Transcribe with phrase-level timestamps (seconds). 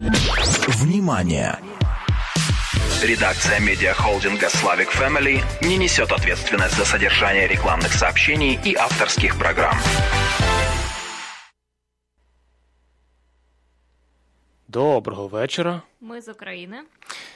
[0.00, 1.58] Внимание!
[3.02, 9.76] Редакция медиахолдинга «Славик Family не несет ответственность за содержание рекламных сообщений и авторских программ.
[14.68, 15.82] Доброго вечора.
[16.00, 16.76] Ми з України.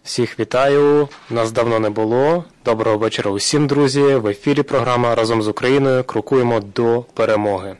[0.02, 1.08] Всіх вітаю.
[1.30, 2.44] Нас давно не було.
[2.64, 4.02] Доброго вечора усім, друзі.
[4.02, 7.76] В ефірі програма разом з Україною крокуємо до перемоги.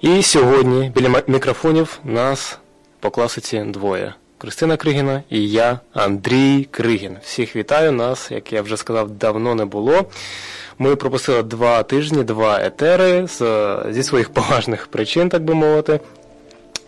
[0.00, 2.58] І сьогодні біля мікрофонів нас
[3.00, 4.14] по класиці двоє.
[4.38, 7.16] Кристина Кригіна і я, Андрій Кригін.
[7.22, 10.04] Всіх вітаю нас, як я вже сказав, давно не було.
[10.78, 13.42] Ми пропустили два тижні, два етери з,
[13.90, 16.00] зі своїх поважних причин, так би мовити.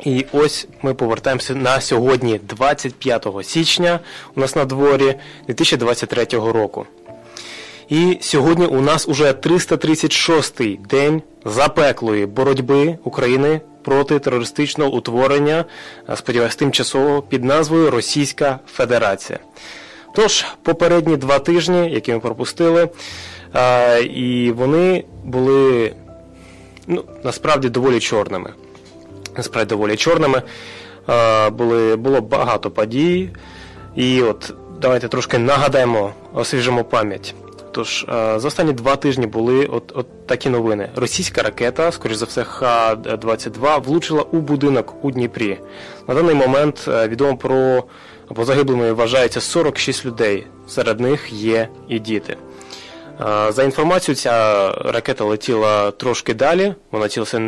[0.04, 4.00] І ось ми повертаємося на сьогодні, 25 січня,
[4.36, 5.14] у нас на дворі
[5.46, 6.86] 2023 року.
[7.88, 15.64] І сьогодні у нас уже 336-й день запеклої боротьби України проти терористичного утворення,
[16.16, 19.38] сподіваюсь, тимчасово під назвою Російська Федерація.
[20.14, 22.88] Тож, попередні два тижні, які ми пропустили,
[24.10, 25.92] і вони були
[26.86, 28.52] ну, насправді доволі чорними
[29.38, 30.42] насправді доволі чорними.
[31.52, 33.30] Були, Було багато подій.
[33.96, 37.34] І от давайте трошки нагадаємо, освіжимо пам'ять.
[37.78, 40.90] Тож, за останні два тижні були от от такі новини.
[40.96, 45.58] Російська ракета, скоріш за все, Х-22, влучила у будинок у Дніпрі.
[46.08, 47.84] На даний момент відомо про
[48.30, 50.46] або загиблими вважається 46 людей.
[50.68, 52.36] Серед них є і діти.
[53.48, 56.74] За інформацією, ця ракета летіла трошки далі.
[56.90, 57.38] Вона цілася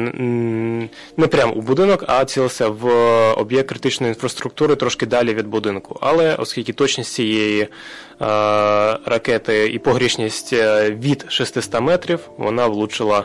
[1.17, 2.87] не прямо у будинок, а цілася в
[3.33, 5.99] об'єкт критичної інфраструктури трошки далі від будинку.
[6.01, 7.69] Але оскільки точність цієї
[9.05, 13.25] ракети і погрішність е, від 600 метрів, вона влучила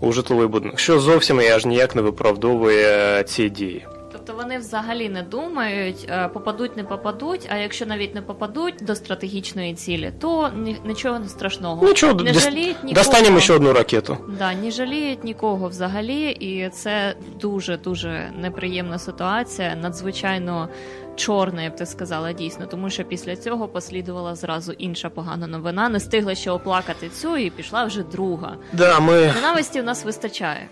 [0.00, 3.86] у житловий будинок, що зовсім аж ніяк не виправдовує ці дії.
[4.26, 7.48] Тобто вони взагалі не думають, е, попадуть, не попадуть.
[7.50, 10.50] А якщо навіть не попадуть до стратегічної цілі, то
[10.84, 11.86] нічого не страшного.
[11.86, 12.94] Нічого не жаліють нікого.
[12.94, 14.16] достанемо ще одну ракету.
[14.38, 19.76] Да, не жаліють нікого взагалі, і це дуже дуже неприємна ситуація.
[19.82, 20.68] Надзвичайно
[21.16, 25.88] чорна, я б ти сказала, дійсно, тому що після цього послідувала зразу інша погана новина.
[25.88, 28.56] Не встигла ще оплакати цю, і пішла вже друга.
[28.72, 29.32] Да, ми...
[29.34, 30.68] Ненависті в нас вистачає.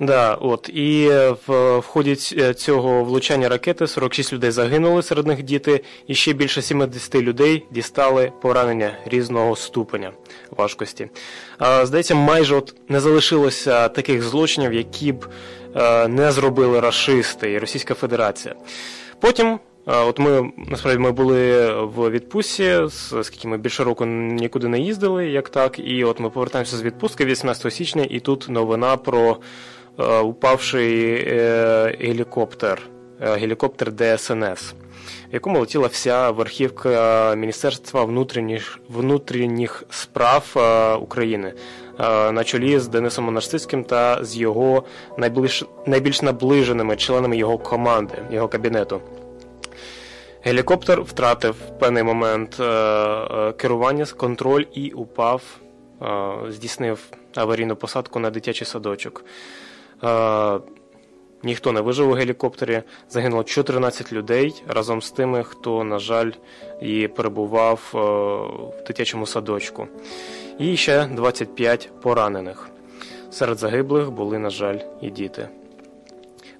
[0.00, 1.08] Да, от і
[1.46, 2.14] в, в ході
[2.54, 8.32] цього влучання ракети 46 людей загинули, серед них діти, і ще більше 70 людей дістали
[8.42, 10.12] поранення різного ступеня
[10.50, 11.10] важкості.
[11.58, 15.26] А, Здається, майже от не залишилося таких злочинів, які б
[16.08, 18.54] не зробили расисти і Російська Федерація.
[19.20, 22.72] Потім От ми насправді ми були в відпустці,
[23.12, 25.78] оскільки ми більше року нікуди не їздили, як так.
[25.78, 29.36] І от ми повертаємося з відпустки 18 січня, і тут новина про
[29.98, 32.82] е, упавший е, гелікоптер,
[33.20, 34.74] е, гелікоптер ДСНС,
[35.30, 40.44] в якому летіла вся верхівка Міністерства внутрішніх внутрішніх справ
[41.02, 41.54] України.
[42.32, 44.84] На чолі з Денисом Монастирським та з його
[45.18, 49.00] найбільш найбільш наближеними членами його команди, його кабінету.
[50.46, 55.42] Гелікоптер втратив в певний момент е, е, керування, контроль і упав,
[56.02, 56.06] е,
[56.48, 57.00] здійснив
[57.34, 59.24] аварійну посадку на дитячий садочок.
[61.42, 66.30] Ніхто не вижив у гелікоптері, загинуло 14 людей разом з тими, хто, на жаль,
[66.82, 67.80] і перебував
[68.78, 69.86] в дитячому садочку.
[70.58, 72.68] І ще 25 поранених.
[73.30, 75.48] Серед загиблих були, на жаль, і діти.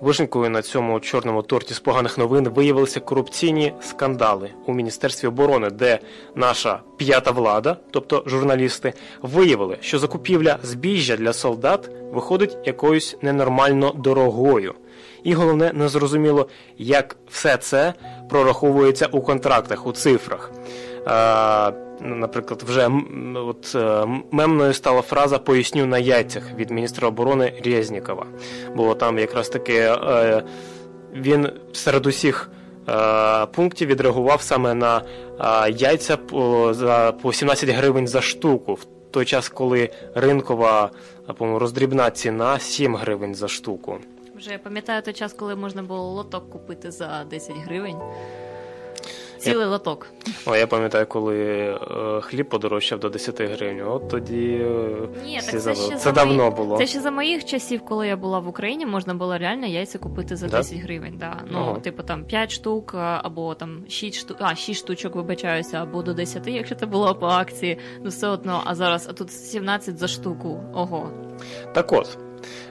[0.00, 5.98] Вишенькою на цьому чорному торті з поганих новин виявилися корупційні скандали у міністерстві оборони, де
[6.34, 14.74] наша п'ята влада, тобто журналісти, виявили, що закупівля збіжжя для солдат виходить якоюсь ненормально дорогою.
[15.24, 17.94] І головне, незрозуміло, як все це
[18.30, 20.50] прораховується у контрактах, у цифрах.
[22.00, 22.90] Ну, наприклад, вже
[23.34, 28.26] от е, мемною стала фраза Поясню на яйцях від міністра оборони Резнікова.
[28.74, 30.42] Бо там якраз таки е,
[31.12, 32.50] він серед усіх
[32.88, 35.02] е, пунктів відреагував саме на
[35.68, 40.90] яйця по за по 17 гривень за штуку, в той час, коли ринкова
[41.38, 43.98] роздрібна ціна 7 гривень за штуку.
[44.36, 47.96] Вже пам'ятаю той час, коли можна було лоток купити за 10 гривень.
[49.44, 49.66] Цілий я...
[49.66, 50.06] лоток.
[50.46, 53.82] О, я пам'ятаю, коли е, хліб подорожчав до 10 гривень.
[53.86, 56.50] От тоді е, Ні, всі так це, ще це давно мої...
[56.50, 56.78] було.
[56.78, 60.36] Це ще за моїх часів, коли я була в Україні, можна було реально яйця купити
[60.36, 60.56] за да?
[60.58, 61.14] 10 гривень.
[61.18, 61.40] Да.
[61.50, 61.80] Ну, ага.
[61.80, 66.46] типу там 5 штук, або там 6 штук, а 6 штучок, вибачаюся, або до 10,
[66.46, 67.78] якщо це було по акції.
[68.02, 70.60] Ну все одно, а зараз а тут 17 за штуку.
[70.74, 71.10] Ого.
[71.74, 72.18] Так от.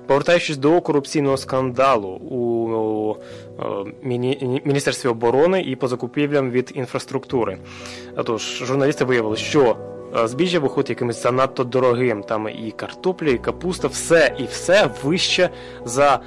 [0.08, 3.16] Повертаючись до корупційного скандалу у
[4.66, 7.58] Міністерстві оборони і по закупівлям від інфраструктури.
[8.26, 9.76] Тож журналісти виявили, що
[10.26, 12.24] збіжжя виходить якимось занадто дорогим.
[12.24, 15.50] Там і картопля, і капуста, все і все вище
[15.86, 16.20] за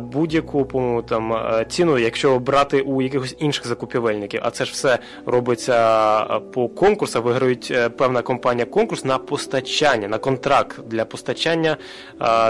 [0.00, 1.34] будь-яку там
[1.68, 4.40] ціну, якщо брати у якихось інших закупівельників.
[4.44, 7.22] А це ж все робиться по конкурсах.
[7.22, 11.76] Виграють е, певна компанія конкурс на постачання, на контракт для постачання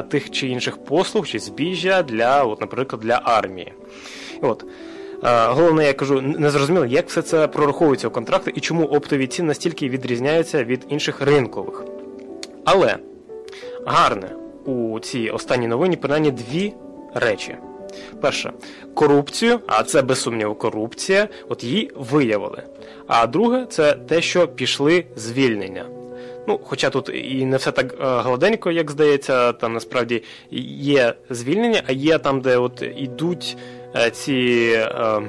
[0.08, 3.73] тих чи інших послуг чи збіжжя для, от, наприклад, для армії.
[4.43, 4.65] От.
[5.22, 9.48] Головне, я кажу, не зрозуміло, як все це прораховується у контракти і чому оптові ціни
[9.48, 11.84] настільки відрізняються від інших ринкових.
[12.64, 12.96] Але
[13.86, 14.30] гарне
[14.64, 16.72] у цій останній новині принаймні дві
[17.14, 17.56] речі.
[18.20, 18.52] Перше,
[18.94, 22.62] корупцію, а це без сумніву корупція, от її виявили.
[23.06, 25.84] А друге, це те, що пішли звільнення.
[26.48, 31.82] Ну, Хоча тут і не все так е, гладенько, як здається, там насправді є звільнення,
[31.86, 33.56] а є там, де от ідуть
[34.12, 35.21] ці е,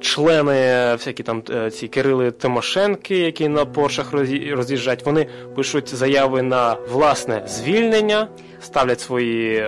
[0.00, 4.12] члени, всякі там е, ці Кирили Тимошенки, які на Поршах
[4.52, 5.26] роз'їжджають, вони
[5.56, 8.28] пишуть заяви на власне звільнення,
[8.60, 9.66] ставлять свої.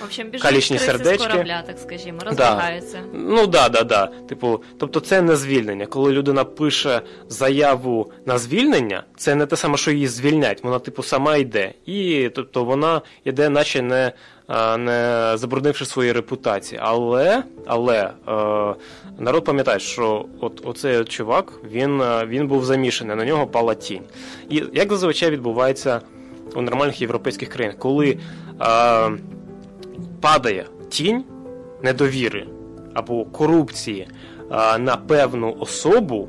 [0.00, 1.24] В общем, калічні сердечки.
[1.24, 2.98] з корабля, так скажімо, розбігаються.
[3.12, 3.18] Да.
[3.18, 4.06] Ну да, да, да.
[4.06, 5.86] Типу, тобто, це не звільнення.
[5.86, 10.64] Коли людина пише заяву на звільнення, це не те саме, що її звільнять.
[10.64, 11.72] Вона, типу, сама йде.
[11.86, 14.12] І тобто вона йде, наче не
[14.78, 16.80] не забруднивши свої репутації.
[16.84, 18.10] Але але е,
[19.18, 24.02] народ пам'ятає, що от оцей чувак він він був замішаний, на нього пала тінь.
[24.50, 26.00] І як зазвичай відбувається
[26.54, 28.18] у нормальних європейських країнах, коли
[28.60, 29.10] е,
[30.24, 31.24] падає тінь
[31.82, 32.46] недовіри
[32.94, 34.08] або корупції
[34.50, 36.28] е, на певну особу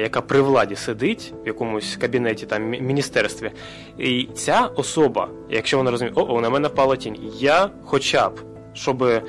[0.00, 3.50] яка при владі сидить в якомусь кабінеті там міністерстві,
[3.98, 8.40] і ця особа, якщо вона розуміє, о, на мене впала тінь, я хоча б.
[8.74, 9.22] Щоб е,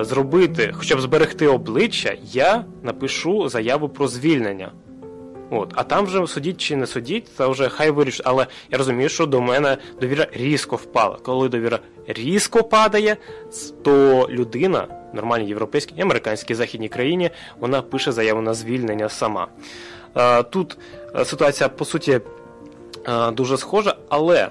[0.00, 4.72] зробити, хоча б зберегти обличчя, я напишу заяву про звільнення.
[5.54, 8.22] От, А там вже судіть чи не судіть, це вже хай вирішить.
[8.24, 11.18] Але я розумію, що до мене довіра різко впала.
[11.22, 13.16] Коли довіра різко падає,
[13.82, 19.48] то людина нормальній європейській, американській західній країні, вона пише заяву на звільнення сама.
[20.50, 20.78] Тут
[21.16, 22.20] е, ситуація по суті
[23.08, 24.50] е, дуже схожа, але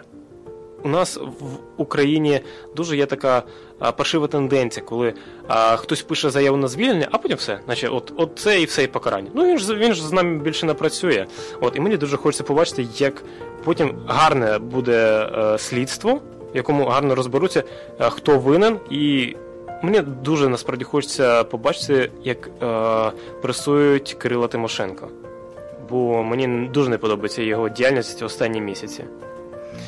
[0.83, 2.41] у нас в Україні
[2.75, 3.43] дуже є така е,
[3.91, 5.13] паршива тенденція, коли
[5.47, 8.83] а, хтось пише заяву на звільнення, а потім все, наче от от це і все
[8.83, 9.31] і покарання.
[9.33, 11.25] Ну він ж він ж з нами більше не працює.
[11.61, 13.23] От і мені дуже хочеться побачити, як
[13.63, 16.21] потім гарне буде е, слідство,
[16.53, 17.63] в якому гарно розберуться,
[17.99, 19.35] е, хто винен і.
[19.83, 23.11] Мені дуже насправді хочеться побачити, як е,
[23.41, 25.07] пресують Кирила Тимошенко.
[25.89, 29.03] Бо мені дуже не подобається його діяльність останні місяці.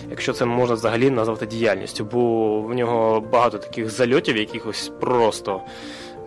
[0.09, 5.61] Якщо це можна взагалі назвати діяльністю, бо в нього багато таких зальотів, якихось просто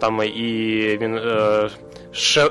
[0.00, 1.70] там і він е,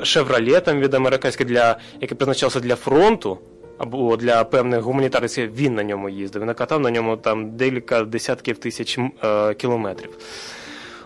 [0.04, 3.39] шевроле там від американське для який призначався для фронту.
[3.77, 6.42] Або для певних гуманітарних він на ньому їздив.
[6.42, 10.10] Він накатав на ньому там декілька десятків тисяч е, кілометрів.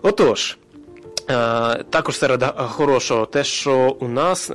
[0.01, 0.57] Отож,
[1.89, 4.53] також серед хорошого, те, що у нас е,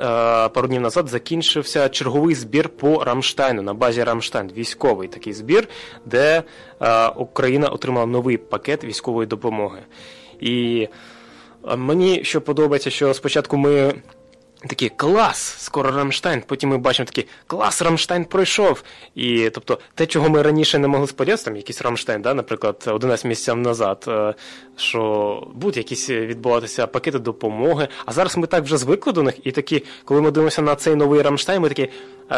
[0.48, 5.68] пару днів назад закінчився черговий збір по Рамштайну на базі Рамштайн, військовий такий збір,
[6.04, 6.42] де
[6.80, 9.80] е, Україна отримала новий пакет військової допомоги.
[10.40, 10.88] І
[11.76, 13.94] мені що подобається, що спочатку ми
[14.68, 16.42] Такі клас, скоро Рамштайн.
[16.46, 18.82] Потім ми бачимо такі клас, Рамштайн пройшов.
[19.14, 23.24] І тобто те, чого ми раніше не могли сподіватися, там якийсь Рамштайн, да, наприклад, 11
[23.24, 24.34] місяців назад, е,
[24.76, 27.88] що будуть якісь відбуватися пакети допомоги.
[28.06, 30.94] А зараз ми так вже звикли до них, і такі, коли ми дивимося на цей
[30.94, 31.90] новий Рамштайн, ми такі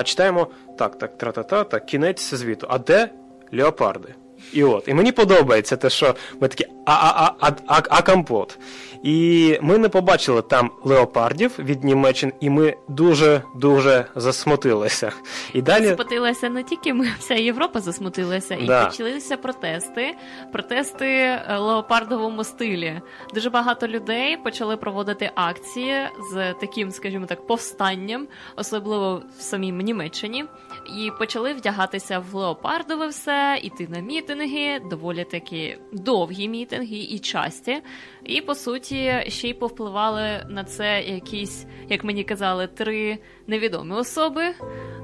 [0.05, 0.47] читаємо
[0.79, 2.67] так, так, тра-та-та, так, кінець світу.
[2.71, 3.11] А де
[3.53, 4.15] леопарди?
[4.53, 8.59] І от, і мені подобається те, що ми такі а-а-а, а компот.
[9.03, 15.13] І ми не побачили там леопардів від Німеччини, і ми дуже-дуже засмутилися.
[15.53, 18.87] І далі засмутилася не тільки ми, вся Європа засмутилася, і да.
[18.87, 20.15] почалися протести,
[20.53, 23.01] протести е, леопардовому стилі.
[23.35, 25.95] Дуже багато людей почали проводити акції
[26.33, 28.27] з таким, скажімо так, повстанням,
[28.57, 30.45] особливо в самій Німеччині,
[30.89, 37.83] і почали вдягатися в леопардове все, іти на мітинги, доволі такі довгі мітинги і часті.
[38.25, 44.55] І по суті, ще й повпливали на це якісь, як мені казали, три невідомі особи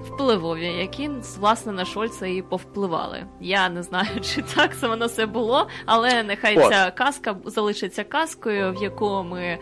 [0.03, 3.27] впливові, які власне на Шольца і повпливали.
[3.41, 8.73] Я не знаю, чи так це воно все було, але нехай ця казка залишиться казкою,
[8.73, 9.59] в яку ми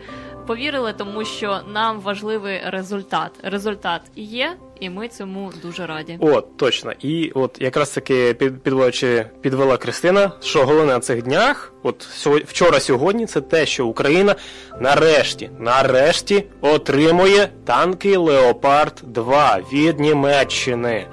[0.47, 3.31] повірили, тому що нам важливий результат.
[3.43, 6.17] Результат є, і ми цьому дуже раді.
[6.19, 6.93] От, точно.
[6.99, 12.03] І от якраз таки під, підводячи, підвела Кристина, що головне на цих днях, от
[12.45, 14.35] вчора сьогодні, це те, що Україна
[14.79, 21.07] нарешті, нарешті отримує танки Леопард 2 від Німеччини.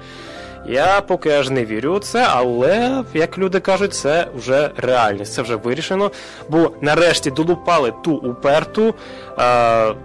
[0.67, 5.41] Я поки аж не вірю у це, але, як люди кажуть, це вже реальність, це
[5.41, 6.11] вже вирішено.
[6.49, 8.95] Бо нарешті долупали ту уперту
[9.39, 9.95] е,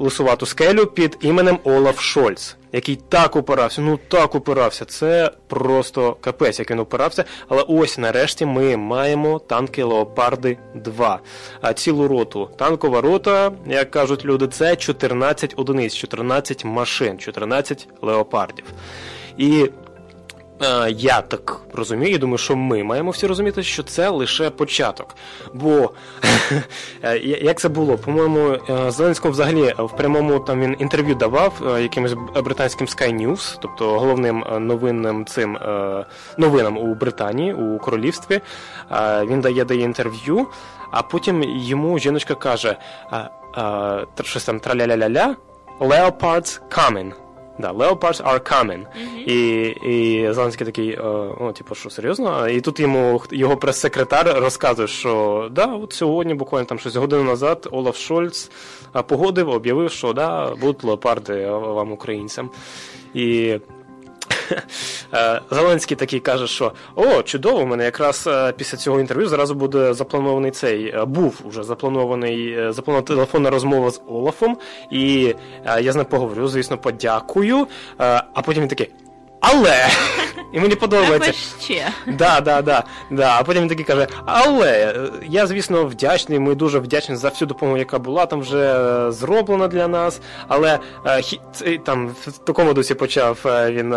[0.00, 4.84] лисувату скелю під іменем Олаф Шольц, який так упирався, ну так упирався.
[4.84, 7.24] Це просто капець, як він упирався.
[7.48, 11.20] Але ось нарешті ми маємо танки Леопарди 2.
[11.60, 12.50] А цілу роту.
[12.56, 18.64] Танкова рота, як кажуть люди, це 14 одиниць, 14 машин, 14 леопардів.
[19.36, 19.70] І
[20.96, 25.16] я так розумію, думаю, що ми маємо всі розуміти, що це лише початок.
[25.54, 25.90] Бо
[27.02, 27.98] е, як це було?
[27.98, 32.14] По-моєму, е, Зеленському взагалі в прямому там він інтерв'ю давав е, якимось
[32.44, 35.58] британським Sky News, тобто головним новинним цим
[36.38, 38.40] новинам у Британії, у королівстві.
[39.22, 40.46] Він дає дає інтерв'ю,
[40.90, 42.76] а потім йому жіночка каже:
[44.22, 45.34] щось там траля-ля-ля-ля,
[45.80, 47.12] Leopards coming.
[47.60, 48.84] Да, Leopards are coming.
[48.86, 49.24] Mm-hmm.
[49.26, 52.48] І і Зеленський такий, о, типу, що серйозно?
[52.48, 57.68] І тут йому його прес-секретар розказує, що да, от сьогодні, буквально там щось годину назад,
[57.70, 58.50] Олаф Шольц
[59.06, 62.50] погодив, об'явив, що да, будуть леопарди вам, українцям.
[63.14, 63.60] І Е,
[65.50, 69.94] Зеленський такий каже, що о, чудово, у мене якраз е, після цього інтерв'ю зразу буде
[69.94, 70.86] запланований цей.
[70.86, 74.56] Е, був уже запланований запланована телефонна розмова з Олафом,
[74.90, 75.34] і
[75.80, 77.66] я з ним поговорю, звісно, подякую.
[77.98, 78.90] А потім він такий.
[79.52, 79.88] Але
[80.52, 81.32] і мені подобається.
[81.60, 81.88] ще.
[82.06, 83.36] Да, да, да, да.
[83.38, 84.96] А потім він такий каже: Але
[85.28, 86.38] я, звісно, вдячний.
[86.38, 88.76] Ми дуже вдячні за всю допомогу, яка була там вже
[89.12, 90.20] зроблена для нас.
[90.48, 90.78] Але
[91.84, 93.38] там в такому досі почав
[93.70, 93.92] він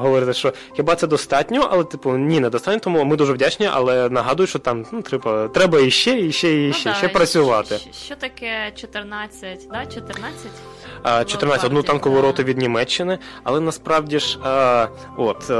[0.00, 4.08] говорити, що хіба це достатньо, але типу ні, не достатньо, тому ми дуже вдячні, але
[4.08, 7.78] нагадую, що там ну, треба треба іще, іще, іще, ну, ще працювати.
[7.78, 9.86] Що, що таке 14, да?
[9.86, 10.36] 14?
[11.04, 14.38] 14 одну танкову роту від Німеччини, але насправді ж
[15.16, 15.50] от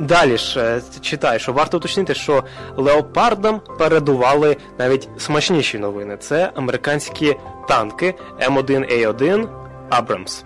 [0.00, 2.44] далі ж е, читаю, що варто уточнити, що
[2.76, 6.16] леопардам передували навіть смачніші новини.
[6.20, 7.36] Це американські
[7.68, 8.14] танки
[8.48, 9.48] М1А1
[9.90, 10.44] Абрамс.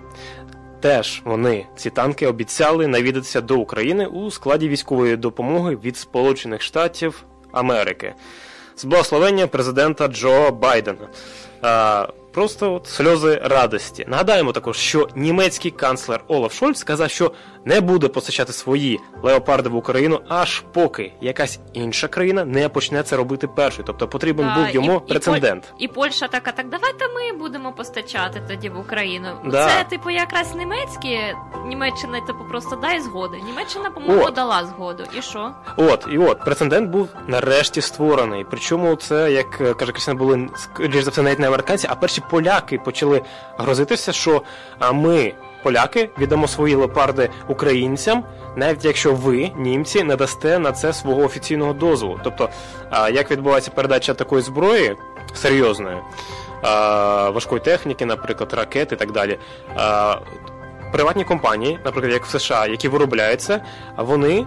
[0.80, 7.24] Теж вони ці танки обіцяли навідатися до України у складі військової допомоги від Сполучених Штатів
[7.52, 8.14] Америки
[8.76, 11.08] з благословення президента Джо Байдена.
[12.36, 14.04] Просто от сльози радості.
[14.08, 17.32] Нагадаємо також, що німецький канцлер Олаф Шольц сказав, що
[17.64, 23.16] не буде постачати свої леопарди в Україну, аж поки якась інша країна не почне це
[23.16, 23.84] робити першою.
[23.86, 25.74] Тобто потрібен да, був йому і, прецедент.
[25.78, 29.28] І, і Польща така, так давайте ми будемо постачати тоді в Україну.
[29.44, 29.68] Да.
[29.68, 31.20] Це типу якраз німецькі.
[31.66, 33.36] Німеччина, типу, просто дай згоди.
[33.46, 35.04] Німеччина, по-моєму, дала згоду.
[35.18, 35.50] І що?
[35.76, 38.46] От, і от прецедент був нарешті створений.
[38.50, 42.78] Причому це, як каже Кристина, були скоріш за все навіть не американці, а перші поляки
[42.78, 43.22] почали
[43.58, 44.42] грозитися, що
[44.92, 48.24] ми, поляки, віддамо свої леопарди українцям,
[48.56, 52.20] навіть якщо ви, німці, не дасте на це свого офіційного дозволу.
[52.24, 52.48] Тобто,
[52.92, 54.96] як відбувається передача такої зброї
[55.34, 55.96] серйозної,
[57.32, 59.38] важкої техніки, наприклад, ракет і так далі
[60.96, 63.60] приватні компанії, наприклад, як в США, які виробляються,
[63.96, 64.44] вони е,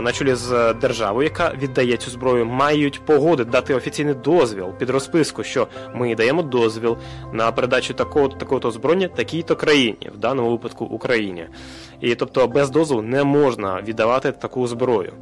[0.00, 5.42] на чолі з державою, яка віддає цю зброю, мають погоди дати офіційний дозвіл під розписку,
[5.42, 6.96] що ми даємо дозвіл
[7.32, 11.46] на передачу такого такого озброєння такій-то країні, в даному випадку Україні.
[12.00, 15.12] І тобто без дозволу не можна віддавати таку зброю.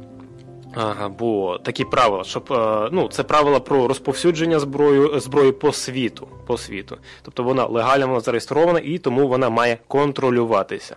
[0.75, 6.27] Ага, бо такі правила, щоб е, ну це правила про розповсюдження зброї зброї по світу.
[6.47, 6.97] По світу.
[7.21, 10.95] Тобто вона легально зареєстрована і тому вона має контролюватися.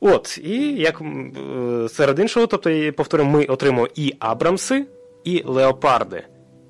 [0.00, 4.86] От, і як е, серед іншого, тобто, повторюємо, ми отримуємо і Абрамси,
[5.24, 6.24] і Леопарди.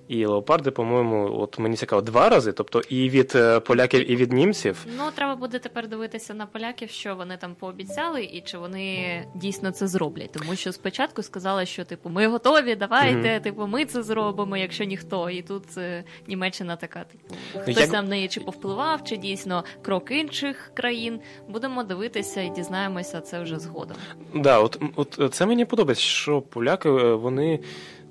[0.08, 4.32] І леопарди, по-моєму, от мені цікаво два рази, тобто і від е, поляків, і від
[4.32, 4.86] німців.
[4.96, 9.70] Ну треба буде тепер дивитися на поляків, що вони там пообіцяли, і чи вони дійсно
[9.70, 10.32] це зроблять.
[10.32, 13.42] Тому що спочатку сказали, що типу ми готові, давайте, mm-hmm.
[13.42, 15.30] типу, ми це зробимо, якщо ніхто.
[15.30, 17.92] І тут е, Німеччина така, типу, хтось Як...
[17.92, 21.20] на неї чи повпливав, чи дійсно крок інших країн.
[21.48, 23.96] Будемо дивитися і дізнаємося це вже згодом.
[24.34, 27.60] Да, от от це мені подобається, що поляки е, вони.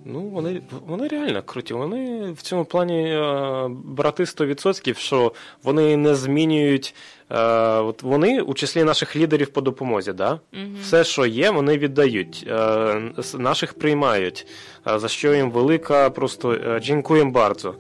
[0.06, 1.74] Ну, вони вони реально круті.
[1.74, 6.96] Вони в цьому плані е, брати 100%, що вони не змінюють.
[7.30, 7.40] Е,
[7.80, 10.14] от Вони у числі наших лідерів по допомозі.
[10.14, 10.32] Да?
[10.32, 10.64] Угу.
[10.82, 13.02] Все, що є, вони віддають, е,
[13.38, 14.48] наших приймають,
[14.88, 17.74] е, за що їм велика, просто е, джінкуєм bardzo.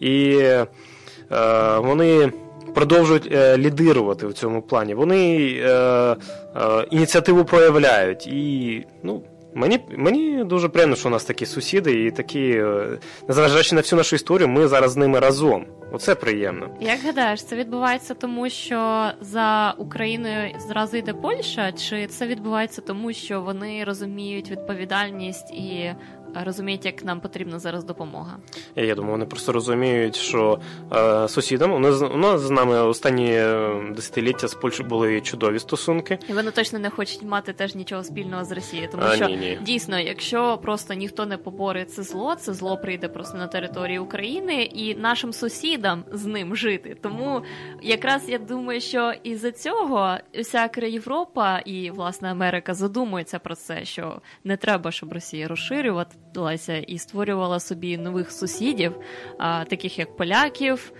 [0.00, 0.66] І е,
[1.78, 2.32] вони
[2.74, 4.94] продовжують е, лідирувати в цьому плані.
[4.94, 6.16] Вони е, е,
[6.90, 9.22] ініціативу проявляють і ну.
[9.54, 13.96] Мені мені дуже приємно, що у нас такі сусіди, і такі, е, незважаючи на всю
[13.96, 15.66] нашу історію, ми зараз з ними разом.
[15.92, 16.68] Оце приємно.
[16.80, 23.12] Як гадаєш, це відбувається тому, що за Україною зразу йде Польща, чи це відбувається тому,
[23.12, 25.94] що вони розуміють відповідальність і
[26.34, 28.36] розуміють, як нам потрібна зараз допомога?
[28.76, 30.60] Я думаю, вони просто розуміють, що
[30.92, 35.58] е, сусідам у нас у нас з нами останні е, десятиліття з Польщею були чудові
[35.58, 36.18] стосунки.
[36.28, 39.36] І вони точно не хочуть мати теж нічого спільного з Росією, тому а, що ні,
[39.36, 39.58] ні.
[39.62, 44.62] дійсно, якщо просто ніхто не поборить це зло, це зло прийде просто на територію України
[44.62, 46.96] і нашим сусідам з ним жити.
[47.02, 47.42] Тому
[47.82, 53.84] якраз я думаю, що із за цього вся Європа і власне Америка задумується про це,
[53.84, 55.48] що не треба, щоб Росія
[56.34, 58.92] розширювалася і створювала собі нових сусідів,
[59.38, 60.92] а, таких як поляків.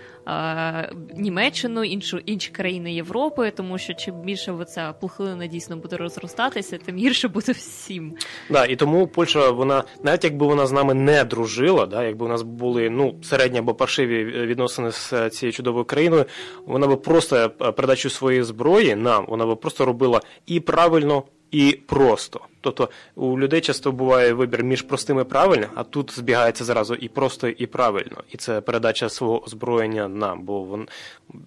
[1.17, 6.97] Німеччину, іншу інші країни Європи, тому що чим більше ця пухлина дійсно буде розростатися, тим
[6.97, 8.15] гірше буде всім.
[8.51, 12.29] Да, і тому Польща, вона навіть якби вона з нами не дружила, да, якби у
[12.29, 16.25] нас були ну середні або паршиві відносини з цією чудовою країною,
[16.67, 22.41] вона би просто передачу своєї зброї нам, вона би просто робила і правильно і просто.
[22.61, 27.09] Тобто у людей часто буває вибір між простим і правильним, а тут збігається зразу і
[27.09, 28.17] просто, і правильно.
[28.31, 30.89] І це передача свого озброєння нам, бо вон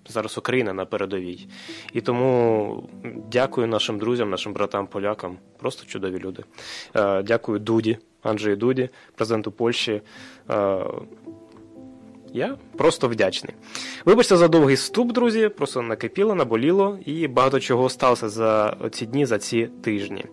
[0.08, 1.48] зараз Україна на передовій.
[1.94, 2.90] І тому
[3.32, 5.38] дякую нашим друзям, нашим братам, полякам.
[5.58, 6.44] Просто чудові люди.
[6.96, 10.02] Е, дякую Дуді, Анджею Дуді, президенту Польщі.
[12.34, 13.54] Я просто вдячний.
[14.06, 15.50] Вибачте за довгий вступ, друзі.
[15.50, 20.26] Просто накипіло, наболіло, і багато чого сталося за ці дні, за ці тижні.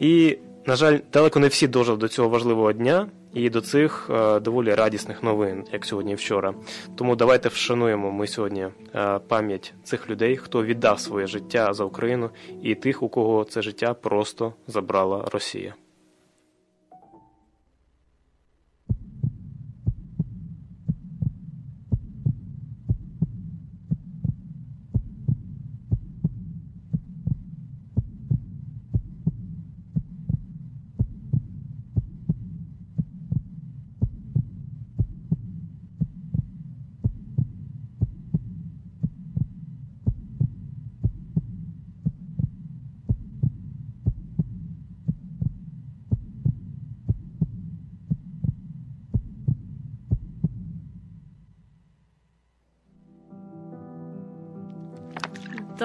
[0.00, 4.40] І, на жаль, далеко не всі дожили до цього важливого дня і до цих е,
[4.40, 6.54] доволі радісних новин, як сьогодні і вчора.
[6.96, 12.30] Тому давайте вшануємо ми сьогодні е, пам'ять цих людей, хто віддав своє життя за Україну,
[12.62, 15.74] і тих, у кого це життя просто забрала Росія.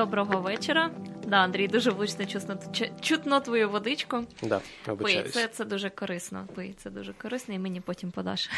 [0.05, 0.91] Доброго вечора.
[1.27, 2.57] Да, Андрій, дуже влучно чутно,
[3.01, 4.23] чутно твою водичку.
[4.43, 4.61] Да,
[4.97, 6.47] Пий, це це дуже корисно.
[6.55, 8.49] Пий, це дуже корисно, і мені потім подаш.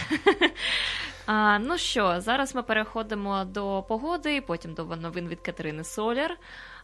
[1.26, 6.38] а, Ну що, зараз ми переходимо до погоди, потім до новин від Катерини Соляр.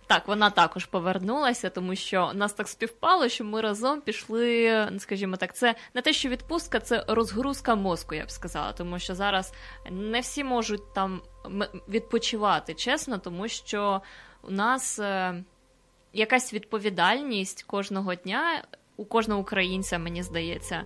[0.08, 5.56] Так, вона також повернулася, тому що нас так співпало, що ми разом пішли, скажімо так,
[5.56, 9.54] це не те, що відпустка, це розгрузка мозку, я б сказала, тому що зараз
[9.91, 11.21] не всі можуть там
[11.89, 14.02] відпочивати, чесно, тому що
[14.43, 15.43] у нас е,
[16.13, 18.63] якась відповідальність кожного дня
[18.97, 20.84] у кожного українця, мені здається.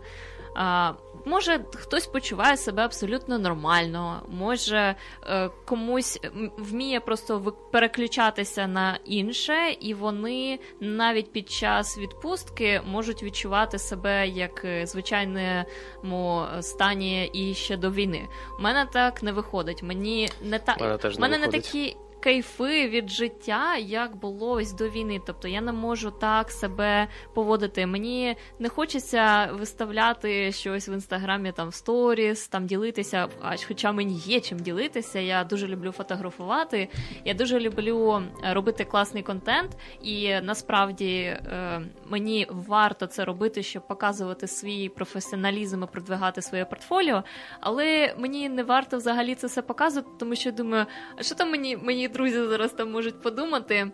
[0.56, 0.94] А,
[1.26, 4.96] Може, хтось почуває себе абсолютно нормально, може
[5.28, 6.20] е, комусь
[6.58, 14.66] вміє просто переключатися на інше, і вони навіть під час відпустки можуть відчувати себе як
[14.66, 18.28] е, звичайному стані і ще до війни.
[18.60, 19.84] У мене так не виходить.
[19.84, 24.74] Мені не та мене, теж не, мене не такі кайфи від життя, як було ось
[24.74, 25.22] до війни.
[25.26, 27.86] Тобто я не можу так себе поводити.
[27.86, 33.28] Мені не хочеться виставляти щось в інстаграмі, там в сторіс, там ділитися.
[33.68, 36.90] Хоча мені є чим ділитися, я дуже люблю фотографувати.
[37.26, 43.88] Я дуже люблю е, робити класний контент, і насправді е, мені варто це робити, щоб
[43.88, 47.24] показувати свій професіоналізм і продвигати своє портфоліо.
[47.60, 50.86] Але мені не варто взагалі це все показувати, тому що я думаю,
[51.18, 53.92] а що там мені мені друзі зараз там можуть подумати.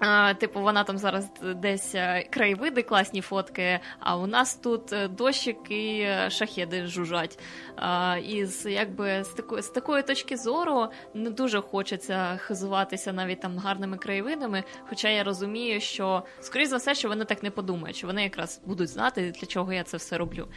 [0.00, 5.08] А, Типу, вона там зараз десь е, краєвиди, класні фотки, а у нас тут е,
[5.08, 7.38] дощик і е, шахеди жужжать.
[7.76, 13.40] А, І з, якби з такої з такої точки зору не дуже хочеться хизуватися навіть
[13.40, 14.64] там гарними краєвидами.
[14.88, 18.60] Хоча я розумію, що скоріш за все, що вони так не подумають, що вони якраз
[18.66, 20.48] будуть знати, для чого я це все роблю.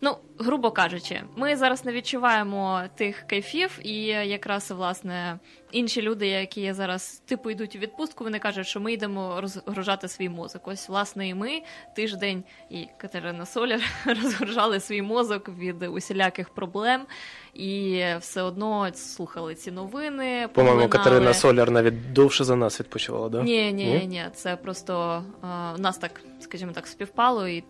[0.00, 5.38] Ну, грубо кажучи, ми зараз не відчуваємо тих кайфів, і якраз власне
[5.72, 10.28] інші люди, які зараз типу йдуть у відпустку, вони кажуть, що ми йдемо розгружати свій
[10.28, 10.68] мозок.
[10.68, 11.62] Ось, власне, і ми
[11.96, 17.06] тиждень і Катерина Соляр розгружали свій мозок від усіляких проблем.
[17.54, 20.48] І все одно слухали ці новини.
[20.52, 23.42] По-моєму, Катерина Соляр навіть довше за нас відпочивала, да?
[23.42, 27.64] Ні, ні, ні, це просто а, нас так, скажімо так, співпало, і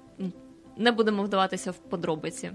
[0.76, 2.52] не будемо вдаватися в подробиці.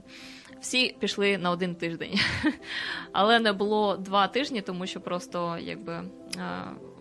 [0.62, 2.20] Всі пішли на один тиждень,
[3.12, 6.04] але не було два тижні, тому що просто якби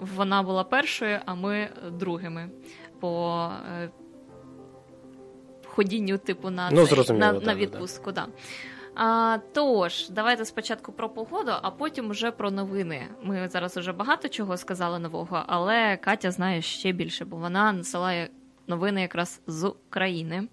[0.00, 2.50] вона була першою, а ми другими
[3.00, 3.90] по е,
[5.66, 8.12] ходінню, типу, на ну, цей, на, на відпустку.
[8.12, 8.26] Да.
[8.94, 13.06] А, Тож, давайте спочатку про погоду, а потім вже про новини.
[13.22, 18.28] Ми зараз вже багато чого сказали нового, але Катя знає ще більше, бо вона насилає
[18.66, 20.48] новини якраз з України.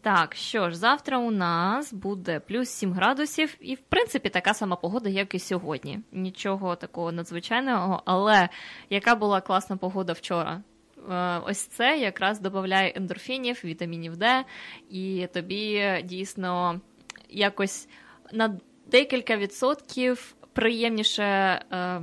[0.00, 4.76] Так, що ж, завтра у нас буде плюс 7 градусів, і, в принципі, така сама
[4.76, 6.00] погода, як і сьогодні.
[6.12, 8.48] Нічого такого надзвичайного, але
[8.90, 10.62] яка була класна погода вчора?
[11.10, 14.44] Е, ось це якраз додає ендорфінів, вітамінів Д,
[14.90, 16.80] і тобі дійсно
[17.28, 17.88] якось
[18.32, 22.00] на декілька відсотків приємніше е,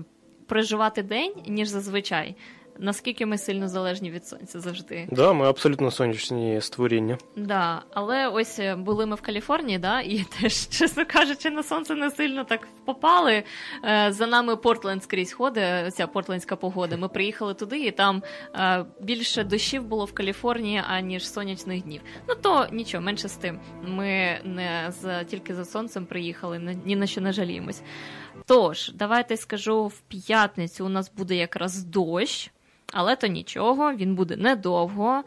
[0.47, 2.35] проживати день, ніж зазвичай
[2.79, 5.07] наскільки ми сильно залежні від сонця завжди.
[5.11, 7.17] Да, ми абсолютно сонячні створіння.
[7.35, 11.95] Да, але ось е, були ми в Каліфорнії, да, і теж, чесно кажучи, на сонце
[11.95, 13.43] не сильно так попали.
[13.83, 16.97] Е, за нами Портленд скрізь ходить, ця портлендська погода.
[16.97, 18.23] Ми приїхали туди, і там
[18.55, 22.01] е, більше дощів було в Каліфорнії, аніж сонячних днів.
[22.27, 23.59] Ну то нічого, менше з тим.
[23.83, 27.81] Ми не з тільки за сонцем приїхали, ні на що не жаліємось.
[28.45, 30.85] Тож, давайте скажу в п'ятницю.
[30.85, 32.51] У нас буде якраз дощ.
[32.95, 35.23] Але то нічого, він буде недовго.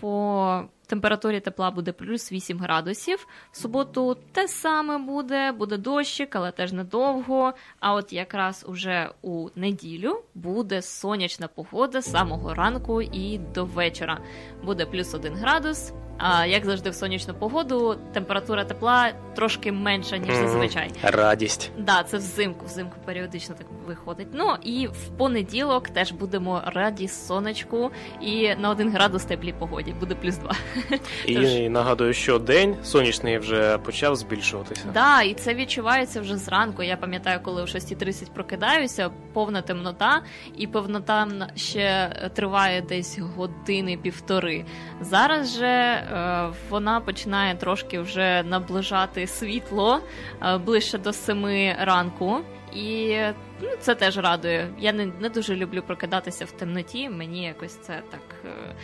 [0.00, 3.26] По температурі тепла буде плюс 8 градусів.
[3.52, 7.52] В суботу те саме буде, буде дощик, але теж недовго.
[7.80, 14.18] А от якраз уже у неділю буде сонячна погода з самого ранку і до вечора.
[14.64, 15.92] Буде плюс 1 градус.
[16.18, 20.90] А як завжди, в сонячну погоду температура тепла трошки менша, ніж зазвичай.
[21.02, 21.70] Радість.
[21.78, 24.28] Да, це взимку, взимку періодично так виходить.
[24.32, 30.14] Ну і в понеділок теж будемо раді сонечку і на один градус теплій погоді, буде
[30.14, 30.54] плюс два.
[31.26, 31.54] І Тож...
[31.54, 34.84] нагадую, що день сонячний вже почав збільшуватися.
[34.94, 36.82] Да, і це відчувається вже зранку.
[36.82, 40.22] Я пам'ятаю, коли о 6.30 прокидаюся, повна темнота,
[40.56, 44.64] і повнота ще триває десь години-півтори.
[45.00, 46.01] Зараз же.
[46.02, 50.00] Е, вона починає трошки вже наближати світло
[50.42, 52.38] е, ближче до семи ранку.
[52.74, 53.18] І
[53.62, 54.68] ну, це теж радує.
[54.78, 57.08] Я не не дуже люблю прокидатися в темноті.
[57.08, 58.74] Мені якось це так е,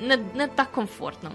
[0.00, 1.30] не, не так комфортно.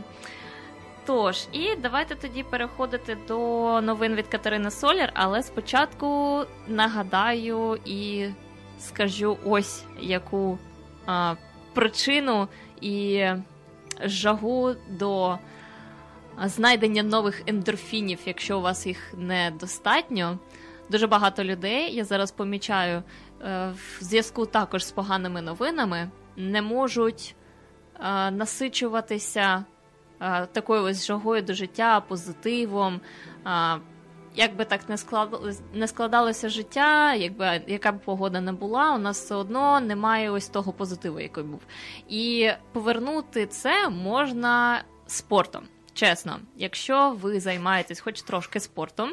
[1.06, 3.38] Тож, і давайте тоді переходити до
[3.82, 8.28] новин від Катерини Соляр, але спочатку нагадаю і
[8.80, 10.60] скажу ось яку
[11.06, 11.36] а,
[11.74, 12.48] причину
[12.82, 13.26] і
[14.02, 15.38] жагу до
[16.46, 20.40] знайдення нових ендорфінів, якщо у вас їх недостатньо.
[20.90, 23.04] Дуже багато людей, я зараз помічаю,
[23.42, 27.36] е, в зв'язку також з поганими новинами, не можуть
[28.00, 29.66] е, насичуватися
[30.22, 33.02] е, такою ось жагою до життя, позитивом,
[34.36, 38.98] як би так не складалось, не складалося життя, якби яка б погода не була, у
[38.98, 41.62] нас все одно немає ось того позитиву, який був.
[42.10, 45.64] І повернути це можна спортом.
[45.94, 49.10] Чесно, якщо ви займаєтесь хоч трошки спортом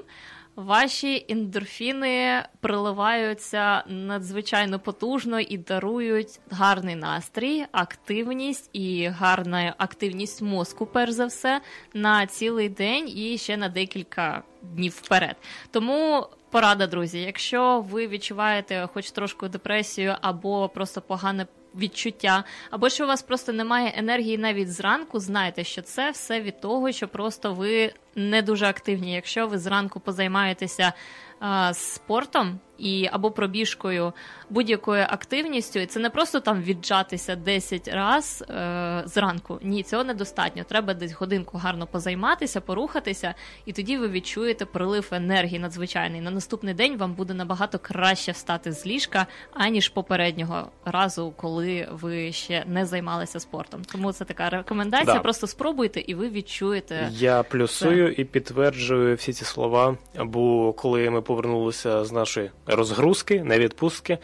[0.66, 11.12] ваші ендорфіни приливаються надзвичайно потужно і дарують гарний настрій, активність і гарна активність мозку, перш
[11.12, 11.60] за все,
[11.94, 15.36] на цілий день і ще на декілька днів вперед.
[15.70, 16.26] Тому.
[16.50, 23.06] Порада, друзі, якщо ви відчуваєте хоч трошку депресію або просто погане відчуття, або що у
[23.06, 27.92] вас просто немає енергії навіть зранку, знайте, що це все від того, що просто ви
[28.14, 29.14] не дуже активні.
[29.14, 30.92] Якщо ви зранку позаймаєтеся
[31.40, 34.12] а, спортом і або пробіжкою
[34.50, 39.58] будь-якою активністю, і це не просто там віджатися 10 раз е, зранку.
[39.62, 40.64] Ні, цього недостатньо.
[40.64, 43.34] Треба десь годинку гарно позайматися, порухатися,
[43.66, 46.20] і тоді ви відчуєте прилив енергії надзвичайний.
[46.20, 52.32] На наступний день вам буде набагато краще встати з ліжка, аніж попереднього разу, коли ви
[52.32, 53.82] ще не займалися спортом.
[53.92, 55.14] Тому це така рекомендація.
[55.14, 55.20] Да.
[55.20, 57.08] Просто спробуйте, і ви відчуєте.
[57.12, 58.22] Я плюсую це.
[58.22, 59.96] і підтверджую всі ці слова.
[60.24, 64.18] Бо коли ми повернулися з нашої розгрузки, не відпустки,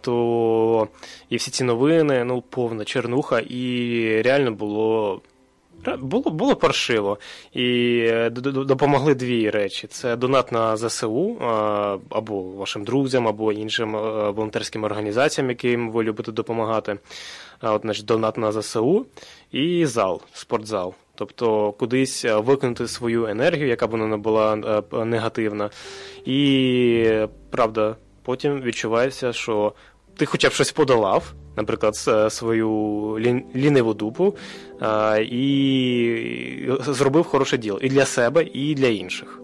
[0.00, 0.88] то
[1.28, 5.20] і всі ці новини, ну, повна чернуха, і реально було
[5.98, 7.18] Було було паршиво,
[7.52, 11.36] і е, допомогли дві речі: це донат на ЗСУ
[12.10, 16.98] або вашим друзям, або іншим е, волонтерським організаціям, яким ви любите допомагати.
[17.62, 19.06] От, значить, донат на ЗСУ
[19.52, 20.94] і зал, спортзал.
[21.18, 24.56] Тобто кудись е, виконати свою енергію, яка б вона не була
[25.04, 25.70] негативна.
[26.24, 27.10] І
[27.50, 29.72] правда, потім відчувається, що
[30.16, 31.96] ти хоча б щось подолав наприклад,
[32.32, 32.70] свою
[33.54, 34.36] ліниву дупу
[35.22, 39.40] і зробив хороше діло і для себе, і для інших.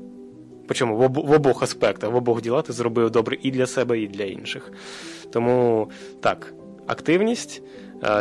[0.67, 4.25] Причому в обох аспектах, в обох ділах ти зробив добре і для себе, і для
[4.25, 4.73] інших.
[5.33, 6.55] Тому так,
[6.87, 7.63] активність,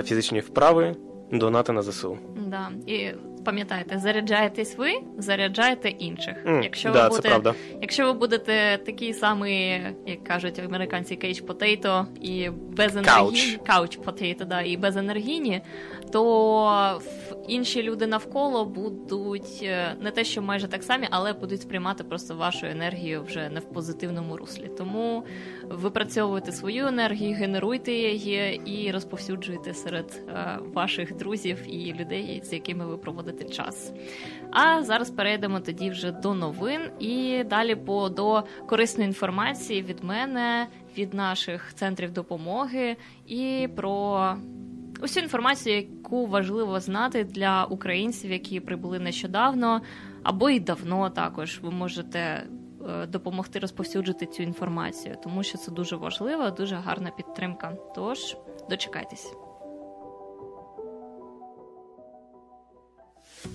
[0.04, 0.96] фізичні вправи,
[1.32, 2.18] донати на ЗСУ.
[2.48, 2.70] Да.
[2.88, 3.12] І
[3.46, 6.46] пам'ятайте, заряджаєтесь ви, заряджаєте інших.
[6.46, 12.08] Mm, якщо да, ви будете, якщо ви будете такий самий, як кажуть американці, cage potato
[12.22, 15.62] і без енергії, couch potato, да, і без енергійні,
[16.12, 17.02] то
[17.48, 22.36] інші люди навколо будуть е, не те, що майже так самі, але будуть сприймати просто
[22.36, 24.72] вашу енергію вже не в позитивному руслі.
[24.78, 25.24] Тому
[25.64, 32.86] випрацьовуйте свою енергію, генеруйте її і розповсюджуйте серед е, ваших друзів і людей, з якими
[32.86, 33.94] ви проводите час.
[34.52, 40.68] А зараз перейдемо тоді вже до новин і далі по до корисної інформації від мене,
[40.98, 42.96] від наших центрів допомоги
[43.28, 44.36] і про
[45.04, 49.82] усю інформацію, яку важливо знати для українців, які прибули нещодавно
[50.24, 51.60] або й давно також.
[51.62, 57.78] Ви можете е, допомогти розповсюджити цю інформацію, тому що це дуже важливо, дуже гарна підтримка.
[57.96, 58.38] Тож
[58.70, 59.34] дочекайтесь.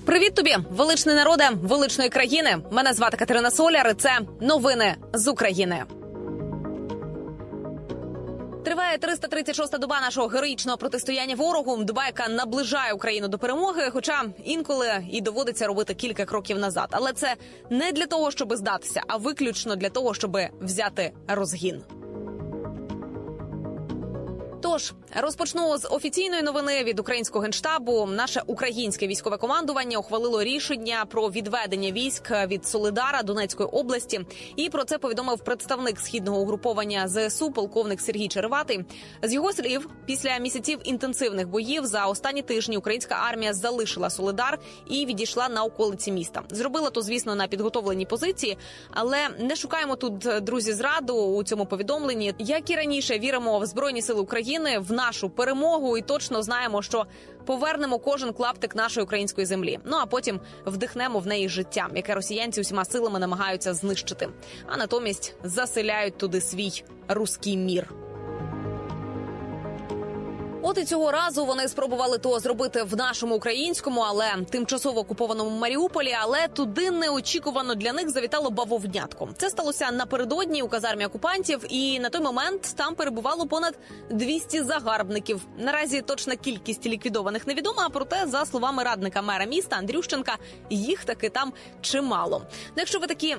[0.07, 2.57] Привіт тобі, величний народе, величної країни.
[2.73, 3.89] Мене звати Катерина Соляр.
[3.91, 5.85] і Це новини з України.
[8.69, 11.85] Триває 336-та доба нашого героїчного протистояння ворогу.
[11.85, 13.91] Доба, яка наближає Україну до перемоги.
[13.91, 16.89] Хоча інколи і доводиться робити кілька кроків назад.
[16.91, 17.35] Але це
[17.71, 21.83] не для того, щоб здатися, а виключно для того, щоб взяти розгін.
[24.71, 28.07] Тож розпочну з офіційної новини від українського генштабу.
[28.07, 34.21] Наше українське військове командування ухвалило рішення про відведення військ від Солидара Донецької області.
[34.57, 38.85] І про це повідомив представник східного угруповання ЗСУ, полковник Сергій Череватий.
[39.23, 44.59] З його слів, після місяців інтенсивних боїв за останні тижні українська армія залишила Солидар
[44.91, 46.43] і відійшла на околиці міста.
[46.51, 48.59] Зробила то, звісно, на підготовленій позиції,
[48.91, 52.35] але не шукаємо тут друзі зраду у цьому повідомленні.
[52.39, 54.58] Як і раніше віримо в збройні сили України.
[54.59, 57.07] України в нашу перемогу, і точно знаємо, що
[57.47, 59.79] повернемо кожен клаптик нашої української землі.
[59.85, 64.29] Ну а потім вдихнемо в неї життя, яке росіянці усіма силами намагаються знищити,
[64.67, 67.89] а натомість заселяють туди свій руський мір.
[70.71, 76.17] От і цього разу вони спробували то зробити в нашому українському, але тимчасово окупованому Маріуполі.
[76.21, 79.29] Але туди неочікувано для них завітало бавовнятко.
[79.37, 83.79] Це сталося напередодні у казармі окупантів, і на той момент там перебувало понад
[84.11, 85.47] 200 загарбників.
[85.59, 87.89] Наразі точна кількість ліквідованих невідома.
[87.93, 90.37] Проте, за словами радника мера міста Андрющенка,
[90.71, 92.43] їх таки там чимало.
[92.49, 93.37] Ну, якщо ви такі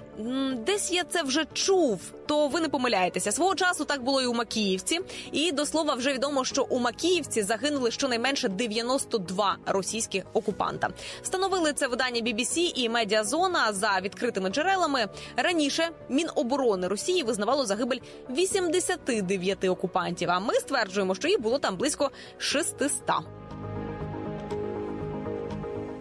[0.65, 3.31] десь я це вже чув, то ви не помиляєтеся.
[3.31, 4.99] Свого часу так було і у Макіївці,
[5.31, 10.89] і до слова вже відомо, що у Макіївці Авдіївці загинули щонайменше 92 російські окупанта.
[11.21, 15.08] Встановили це видання BBC і медіазона за відкритими джерелами.
[15.36, 20.32] Раніше Міноборони Росії визнавало загибель 89 окупантів.
[20.32, 23.38] А ми стверджуємо, що їх було там близько 600.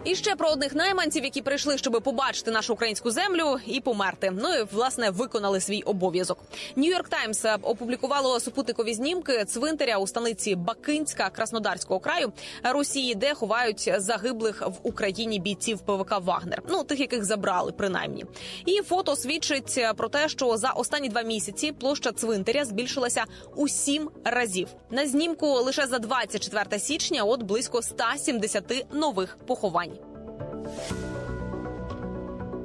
[0.09, 4.31] І ще про одних найманців, які прийшли, щоб побачити нашу українську землю і померти.
[4.41, 6.39] Ну і власне виконали свій обов'язок.
[6.75, 12.31] Нью-Йорк Таймс опублікувало супутникові знімки цвинтаря у станиці Бакинська Краснодарського краю
[12.63, 16.61] Росії, де ховають загиблих в Україні бійців ПВК Вагнер.
[16.69, 18.25] Ну тих, яких забрали, принаймні.
[18.65, 24.09] І фото свідчить про те, що за останні два місяці площа цвинтаря збільшилася у сім
[24.23, 24.67] разів.
[24.89, 29.98] На знімку лише за 24 січня, от близько 170 нових поховань.
[30.39, 31.28] うん。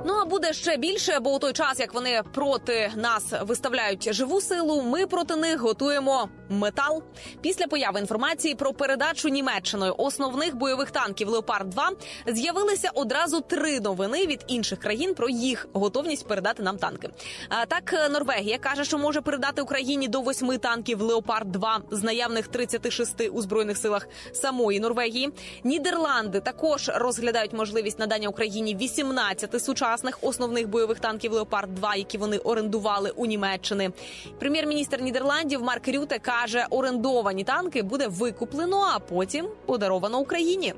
[0.06, 4.40] Ну а буде ще більше, бо у той час, як вони проти нас виставляють живу
[4.40, 7.02] силу, ми проти них готуємо метал.
[7.40, 11.90] Після появи інформації про передачу Німеччиною основних бойових танків Леопард 2
[12.26, 17.08] з'явилися одразу три новини від інших країн про їх готовність передати нам танки.
[17.48, 22.48] А так Норвегія каже, що може передати Україні до восьми танків Леопард 2 з наявних
[22.48, 25.30] 36 у збройних силах самої Норвегії.
[25.64, 32.38] Нідерланди також розглядають можливість надання Україні 18 сучасних основних бойових танків Леопард 2 які вони
[32.38, 33.90] орендували у Німеччини.
[34.38, 40.74] Прем'єр-міністр Нідерландів Марк Рюте каже, орендовані танки буде викуплено, а потім подаровано Україні.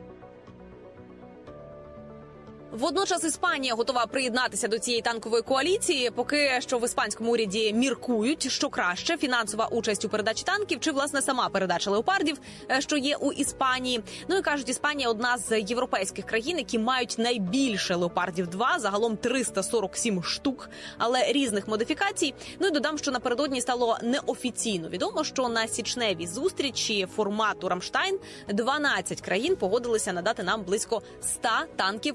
[2.78, 6.10] Водночас Іспанія готова приєднатися до цієї танкової коаліції.
[6.10, 11.22] Поки що в іспанському уряді міркують, що краще фінансова участь у передачі танків, чи власне
[11.22, 12.38] сама передача леопардів,
[12.70, 14.02] е, що є у Іспанії.
[14.28, 20.22] Ну і кажуть, Іспанія одна з європейських країн, які мають найбільше леопардів 2, загалом 347
[20.22, 22.34] штук, але різних модифікацій.
[22.60, 29.20] Ну і додам, що напередодні стало неофіційно відомо, що на січневій зустрічі формату Рамштайн 12
[29.20, 32.14] країн погодилися надати нам близько 100 танків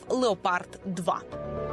[0.52, 1.71] Леопард 2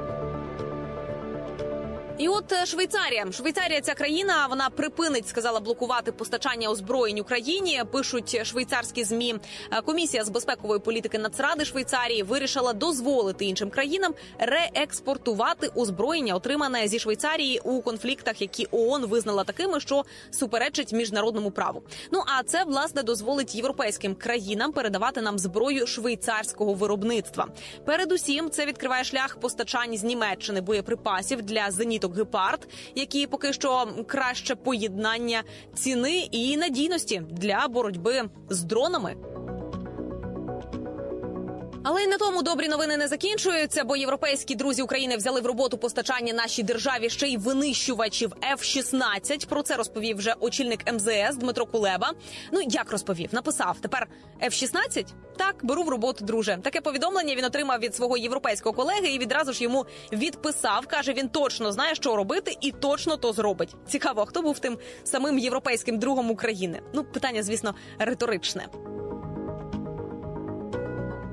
[2.18, 7.83] і от е, Швейцарія, Швейцарія, ця країна, вона припинить, сказала блокувати постачання озброєнь Україні.
[7.92, 9.35] Пишуть швейцарські змі.
[9.72, 16.98] Е, Комісія з безпекової політики Нацради Швейцарії вирішила дозволити іншим країнам реекспортувати озброєння, отримане зі
[16.98, 21.83] Швейцарії у конфліктах, які ООН визнала такими, що суперечить міжнародному праву.
[22.12, 27.46] Ну а це власне дозволить європейським країнам передавати нам зброю швейцарського виробництва.
[27.85, 31.70] Передусім, це відкриває шлях постачань з Німеччини боєприпасів для
[32.09, 35.42] зеніток гепард, які поки що краще поєднання
[35.75, 39.16] ціни і надійності для боротьби з дронами.
[41.82, 45.78] Але й на тому добрі новини не закінчуються, бо європейські друзі України взяли в роботу
[45.78, 49.48] постачання нашій державі ще й винищувачів F-16.
[49.48, 52.12] Про це розповів вже очільник МЗС Дмитро Кулеба.
[52.52, 54.06] Ну як розповів, написав тепер
[54.42, 55.06] F-16?
[55.36, 56.58] Так, беру в роботу, друже.
[56.62, 60.86] Таке повідомлення він отримав від свого європейського колеги і відразу ж йому відписав.
[60.86, 63.74] каже, він точно знає, що робити, і точно то зробить.
[63.88, 66.80] Цікаво, хто був тим самим європейським другом України?
[66.94, 68.66] Ну, питання, звісно, риторичне.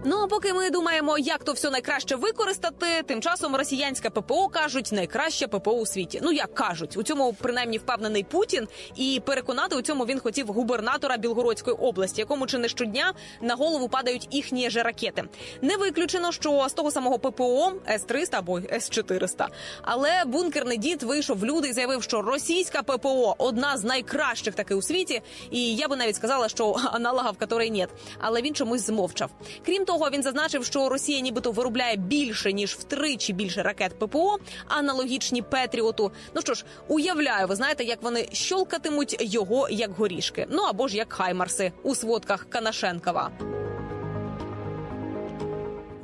[0.07, 4.91] Ну а поки ми думаємо, як то все найкраще використати, тим часом росіянське ППО кажуть
[4.91, 6.19] найкраще ППО у світі.
[6.23, 11.17] Ну як кажуть, у цьому принаймні впевнений Путін, і переконати у цьому він хотів губернатора
[11.17, 15.23] Білгородської області, якому чи не щодня на голову падають їхні же ракети.
[15.61, 19.47] Не виключено, що з того самого ППО С-300 або С-400.
[19.81, 24.75] Але бункерний дід вийшов в люди і заявив, що російська ППО одна з найкращих таки
[24.75, 25.21] у світі.
[25.51, 27.89] І я би навіть сказала, що аналогів якої нет.
[28.19, 29.29] Але він чомусь змовчав.
[29.65, 35.41] Крім того, він зазначив, що Росія нібито виробляє більше ніж втричі більше ракет ППО, аналогічні
[35.41, 36.11] Петріоту.
[36.33, 40.47] Ну що ж, уявляю, ви знаєте, як вони щолкатимуть його як горішки.
[40.49, 43.31] Ну або ж як Хаймарси у сводках Канашенкова.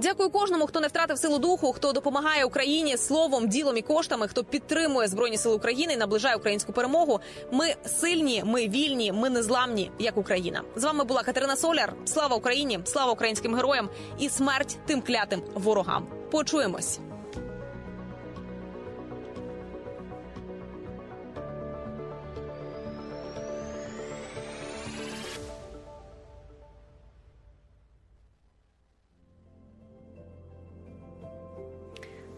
[0.01, 4.43] Дякую кожному, хто не втратив силу духу, хто допомагає Україні словом, ділом і коштами, хто
[4.43, 7.19] підтримує збройні сили України і наближає українську перемогу.
[7.51, 10.61] Ми сильні, ми вільні, ми незламні, як Україна.
[10.75, 11.93] З вами була Катерина Соляр.
[12.05, 12.79] Слава Україні!
[12.85, 16.07] Слава українським героям і смерть тим клятим ворогам.
[16.31, 16.99] Почуємось.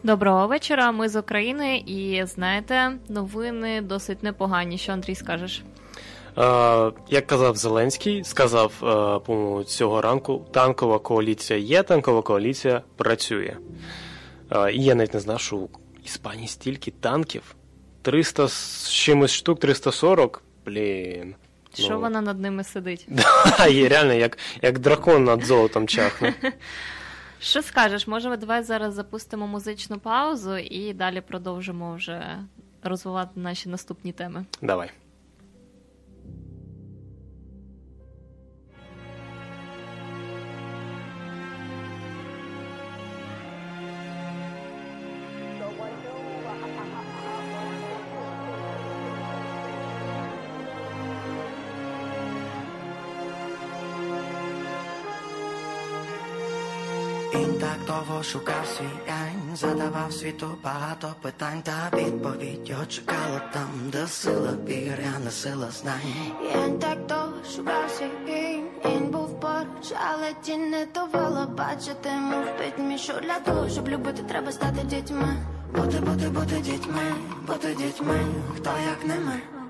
[0.03, 0.91] Доброго вечора.
[0.91, 4.77] Ми з України, і знаєте, новини досить непогані.
[4.77, 5.63] Що Андрій скажеш?
[6.37, 8.71] Е, як казав Зеленський, сказав
[9.61, 13.57] е, цього ранку: танкова коаліція є, танкова коаліція працює.
[14.51, 15.69] Е, і я навіть не знав, що у
[16.05, 17.55] Іспанії стільки танків.
[18.01, 20.41] 300 з чимось штук, 340.
[20.65, 21.35] Блін.
[21.73, 21.99] Що Ну.
[21.99, 23.07] вона над ними сидить?
[23.57, 26.33] Да, є реально, як, як дракон над золотом чахне.
[27.43, 28.07] Що скажеш?
[28.07, 32.37] Може, давай зараз запустимо музичну паузу і далі продовжимо вже
[32.83, 34.45] розвивати наші наступні теми.
[34.61, 34.91] Давай.
[58.13, 64.51] Так шукав свій день, задавав світу багато питань та відповідь його чекала там, де сила
[65.25, 66.13] не сила знань.
[66.55, 72.45] Він так довго шукав свій бій, він був поруч, але ті не давала бачити мов
[72.57, 75.35] пітьмі, що для того, щоб любити, треба стати дітьми.
[75.75, 77.13] Бути, бути, бути дітьми,
[77.47, 78.19] бути дітьми,
[78.55, 79.62] хто як не ми.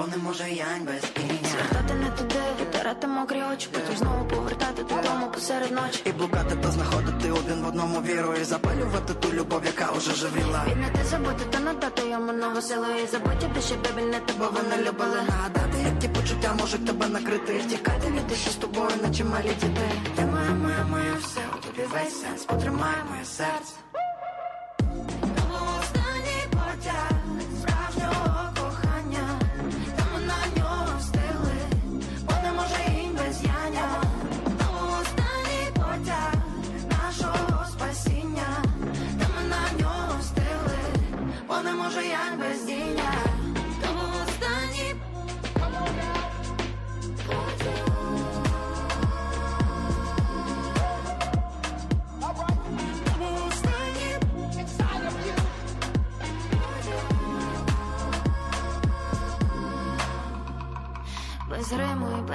[0.00, 4.82] Бо не може янь без ім'я Звертати не туди, витирати мокрі очі, потім знову повертати
[4.82, 6.00] додому посеред ночі.
[6.04, 10.64] І блукати та знаходити один в одному віру І запалювати ту любов, яка уже живіла.
[10.68, 14.88] Віднати забути та надати йому нову силу і забуті душі, де біль не тебе вони
[14.88, 17.58] любили нагадати, як ті почуття можуть тебе накрити.
[17.58, 19.88] Втікати від душі з тобою, наче малі діти.
[20.16, 23.74] Ти моя, моя, моя все, у тобі весь сенс, потримай моє серце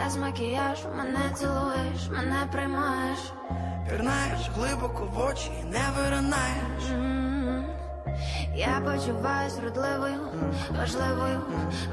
[0.06, 3.20] без макіяжу мене цілуєш, мене приймаєш.
[3.90, 6.84] Пірнаєш глибоко в очі і не виринаєш
[8.56, 10.20] Я почуваюсь вродливою,
[10.80, 11.42] важливою,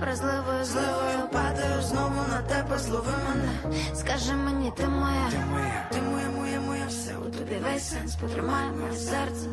[0.00, 1.28] вразливою, зливою.
[1.32, 6.60] Падаю знову на тебе, злови мене Скажи мені, ти моя, Ти моя, ти моя, моя,
[6.60, 9.46] моя все у тобі весь сенс, потримай моє серце.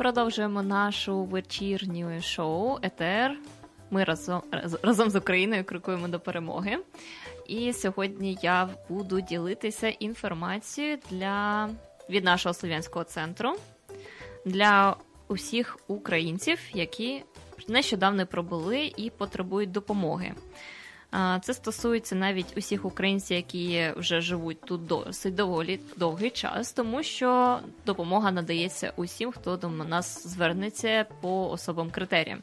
[0.00, 3.38] Продовжуємо нашу вечірню шоу Етер.
[3.90, 4.42] Ми разом,
[4.82, 6.78] разом з Україною крокуємо до перемоги.
[7.46, 11.68] І сьогодні я буду ділитися інформацією для,
[12.10, 13.56] від нашого слов'янського центру
[14.46, 14.96] для
[15.28, 17.22] усіх українців, які
[17.68, 20.34] нещодавно прибули і потребують допомоги.
[21.42, 27.58] Це стосується навіть усіх українців, які вже живуть тут досить доволі довгий час, тому що
[27.86, 32.42] допомога надається усім, хто до нас звернеться по особам критеріям.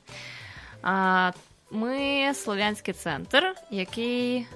[1.71, 4.47] Ми Слов'янський центр, який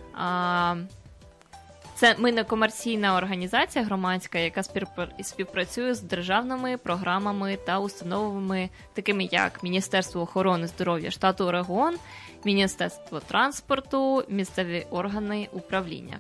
[1.95, 9.30] це ми не комерційна організація громадська, яка співпра- співпрацює з державними програмами та установами, такими
[9.32, 11.95] як Міністерство охорони здоров'я штату Орегон,
[12.46, 16.20] Міністерство транспорту, місцеві органи управління.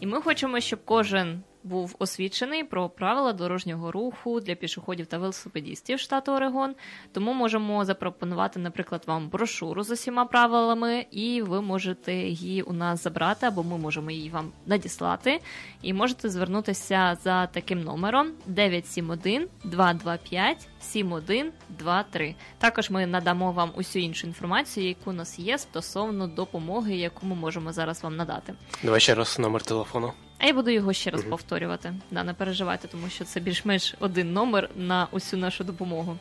[0.00, 6.00] І ми хочемо, щоб кожен був освічений про правила дорожнього руху для пішоходів та велосипедістів
[6.00, 6.74] штату Орегон.
[7.12, 13.02] Тому можемо запропонувати, наприклад, вам брошуру з усіма правилами, і ви можете її у нас
[13.02, 15.40] забрати, або ми можемо її вам надіслати.
[15.82, 22.34] І можете звернутися за таким номером 971 225 7123.
[22.58, 27.34] Також ми надамо вам усю іншу інформацію, яку у нас є стосовно допомоги, яку ми
[27.34, 28.54] можемо зараз вам надати.
[28.82, 30.12] Давай ще раз номер телефону.
[30.38, 31.94] А я буду його ще раз повторювати.
[32.10, 36.16] Да, не переживайте, тому що це більш-менш один номер на усю нашу допомогу.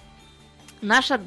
[0.82, 1.20] Наша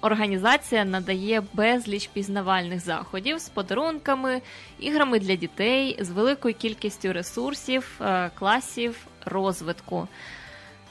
[0.00, 4.42] організація надає безліч пізнавальних заходів з подарунками,
[4.78, 10.08] іграми для дітей, з великою кількістю ресурсів, е, класів розвитку.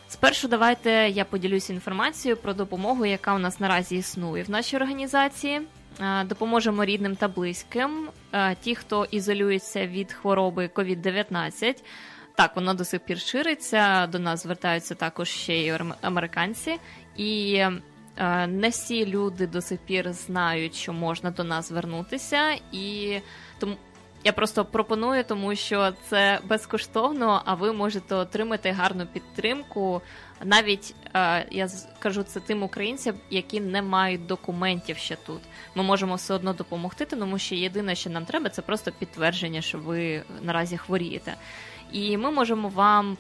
[0.08, 5.62] Спершу давайте я поділюся інформацією про допомогу, яка у нас наразі існує в нашій організації.
[6.02, 11.84] Е, Допоможемо рідним та близьким, е, ті, хто ізолюється від хвороби COVID-19.
[12.36, 14.08] Так, воно до сих пір шириться.
[14.08, 16.78] До нас звертаються також ще й ам- американці.
[17.18, 17.54] І
[18.18, 23.20] е, не всі люди до сих пір знають, що можна до нас звернутися, і
[23.60, 23.76] тому
[24.24, 30.02] я просто пропоную, тому що це безкоштовно, а ви можете отримати гарну підтримку.
[30.46, 35.42] Навіть е, я з- кажу це тим українцям, які не мають документів ще тут.
[35.76, 39.78] Ми можемо все одно допомогти, тому що єдине, що нам треба, це просто підтвердження, що
[39.78, 41.36] ви наразі хворієте.
[41.92, 43.18] І ми можемо вам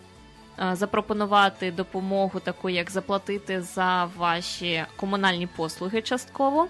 [0.60, 6.68] е, запропонувати допомогу, таку як заплатити за ваші комунальні послуги частково.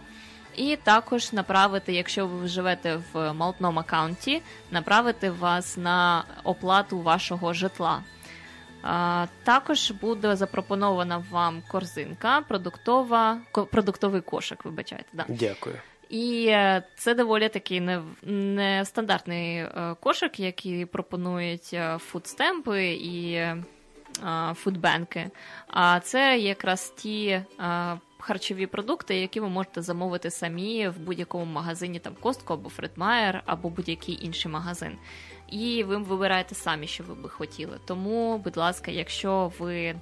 [0.56, 4.41] І також направити, якщо ви живете в Малтном аккаунті,
[4.72, 7.99] направити вас на оплату вашого житла.
[9.44, 13.38] Також буде запропонована вам корзинка, продуктова,
[13.72, 15.06] продуктовий кошик, вибачайте.
[15.14, 15.26] Да.
[15.28, 15.76] Дякую.
[16.10, 17.82] І е, це доволі такий
[18.24, 23.46] нестандартний е, кошик, який пропонують е, food stamp и і
[24.54, 25.30] food bank и.
[25.68, 27.42] А це якраз ті
[28.20, 33.43] харчові продукти, які ви можете замовити самі в будь-якому магазині, там Costco або Fred Meyer,
[33.46, 34.98] або будь-який інший магазин.
[35.50, 37.80] І ви вибираєте самі, що ви би хотіли.
[37.86, 39.96] Тому, будь ласка, якщо ви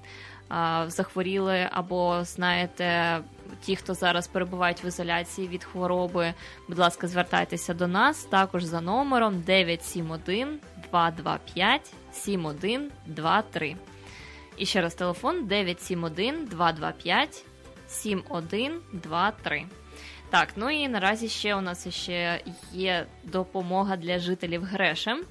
[0.50, 3.20] а, захворіли або знаєте
[3.62, 6.34] ті, хто зараз перебувають в ізоляції від хвороби,
[6.68, 10.60] будь ласка, звертайтеся до нас також за номером 971
[10.92, 13.76] 225 7123.
[14.58, 17.46] І ще раз телефон 971 225
[17.88, 19.66] 7123.
[20.32, 22.42] Так, ну і наразі ще у нас ще
[22.74, 25.24] є допомога для жителів Грешем.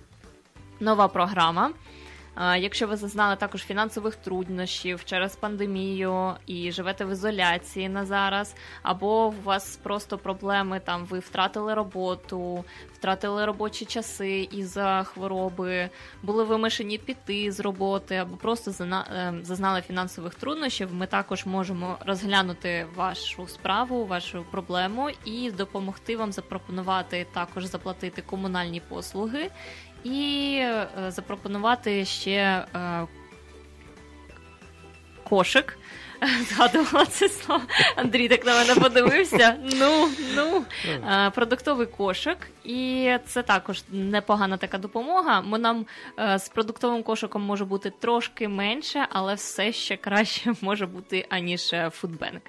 [0.81, 1.71] Нова програма.
[2.37, 9.27] Якщо ви зазнали також фінансових труднощів через пандемію і живете в ізоляції на зараз, або
[9.27, 12.65] у вас просто проблеми там, ви втратили роботу,
[12.95, 15.91] втратили робочі часи із-за хвороби,
[16.23, 22.87] були вимушені піти з роботи, або просто е, зазнали фінансових труднощів, ми також можемо розглянути
[22.95, 29.51] вашу справу, вашу проблему і допомогти вам запропонувати також заплатити комунальні послуги
[30.05, 32.31] і е, запропонувати ще
[32.75, 33.07] е,
[35.25, 35.79] кошик.
[36.49, 37.63] Згадувала це слово.
[37.97, 39.57] Андрій так на мене подивився.
[39.63, 45.41] Ну, ну, Е, продуктовий кошик, і це також непогана така допомога.
[45.41, 45.87] Ми нам
[46.37, 52.43] з продуктовим кошиком може бути трошки менше, але все ще краще може бути аніж фудбенк.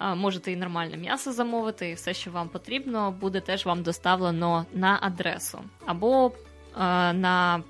[0.00, 4.98] Можете і нормальне м'ясо замовити, і все, що вам потрібно, буде теж вам доставлено на
[5.02, 5.58] адресу.
[5.86, 6.32] Або
[6.76, 7.62] на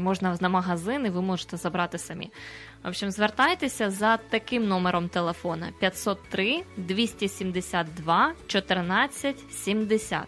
[0.00, 2.30] можна на магазин, і ви можете забрати самі.
[2.84, 10.20] В общем, звертайтеся за таким номером телефона 503 272 14 70.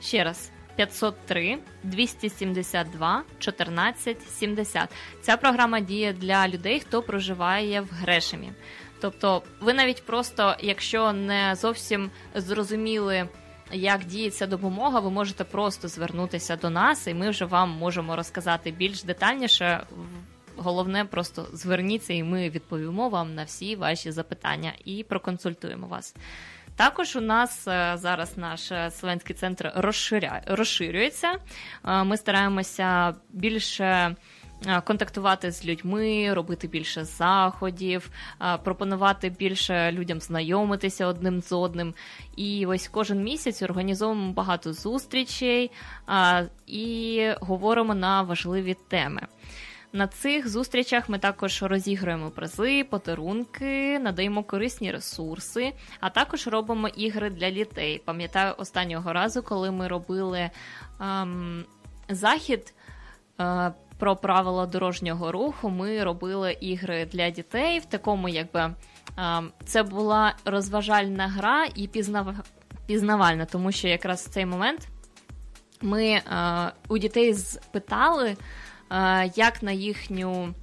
[0.00, 0.50] Ще раз.
[0.76, 4.88] 503 272 14 70.
[5.20, 8.52] Ця програма діє для людей, хто проживає в Грешемі.
[9.00, 13.28] Тобто, ви навіть просто, якщо не зовсім зрозуміли,
[13.72, 18.16] як діє ця допомога, ви можете просто звернутися до нас, і ми вже вам можемо
[18.16, 19.86] розказати більш детальніше.
[20.56, 26.14] Головне, просто зверніться, і ми відповімо вам на всі ваші запитання і проконсультуємо вас.
[26.76, 30.42] Також у нас е, зараз наш е, Словенський центр розширя...
[30.46, 31.34] розширюється.
[31.84, 34.16] Е, Ми стараємося більше
[34.84, 38.10] контактувати з людьми, робити більше заходів,
[38.42, 41.94] е, пропонувати більше людям знайомитися одним з одним.
[42.36, 45.70] І ось кожен місяць організовуємо багато зустрічей
[46.08, 49.20] е, і говоримо на важливі теми.
[49.92, 57.30] На цих зустрічах ми також розіграємо призи, подарунки, надаємо корисні ресурси, а також робимо ігри
[57.30, 58.02] для дітей.
[58.04, 60.50] Пам'ятаю останнього разу, коли ми робили
[61.00, 61.64] ем,
[62.08, 62.74] захід.
[63.40, 68.74] е, Про правила дорожнього руху ми робили ігри для дітей в такому, якби
[69.64, 72.34] це була розважальна гра і пізнав...
[72.86, 74.88] пізнавальна, тому що якраз в цей момент
[75.82, 76.20] ми
[76.88, 78.36] у дітей спитали,
[79.34, 80.54] як на їхню.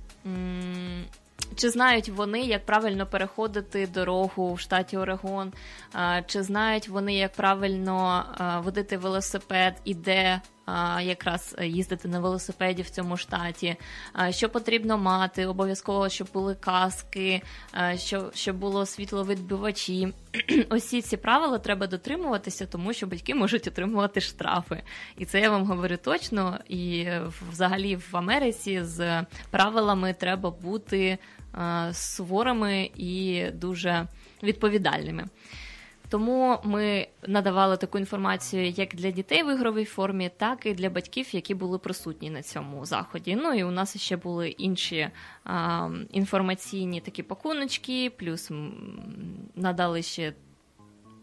[1.55, 5.53] Чи знають вони, як правильно переходити дорогу в штаті Орегон?
[6.25, 8.25] Чи знають вони, як правильно
[8.63, 10.41] водити велосипед і де
[11.01, 13.75] якраз їздити на велосипеді в цьому штаті?
[14.29, 15.45] Що потрібно мати?
[15.45, 17.41] Обов'язково, щоб були каски,
[17.95, 20.13] що- щоб було світловідбивачі.
[20.69, 24.83] Усі ці правила треба дотримуватися, тому що батьки можуть отримувати штрафи.
[25.17, 26.59] І це я вам говорю точно.
[26.69, 27.07] І
[27.51, 31.17] взагалі в Америці з правилами треба бути
[31.93, 34.07] суворими і дуже
[34.43, 35.25] відповідальними.
[36.15, 41.27] Тому ми надавали таку інформацію як для дітей в ігровій формі, так і для батьків,
[41.31, 43.35] які були присутні на цьому заході.
[43.35, 45.09] Ну і у нас ще були інші
[45.43, 48.51] а, інформаційні такі пакуночки, плюс
[49.55, 50.33] надали ще.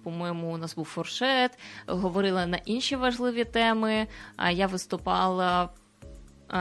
[0.03, 4.07] По-моєму, у нас був фуршет, говорили на інші важливі теми.
[4.51, 5.69] Я виступала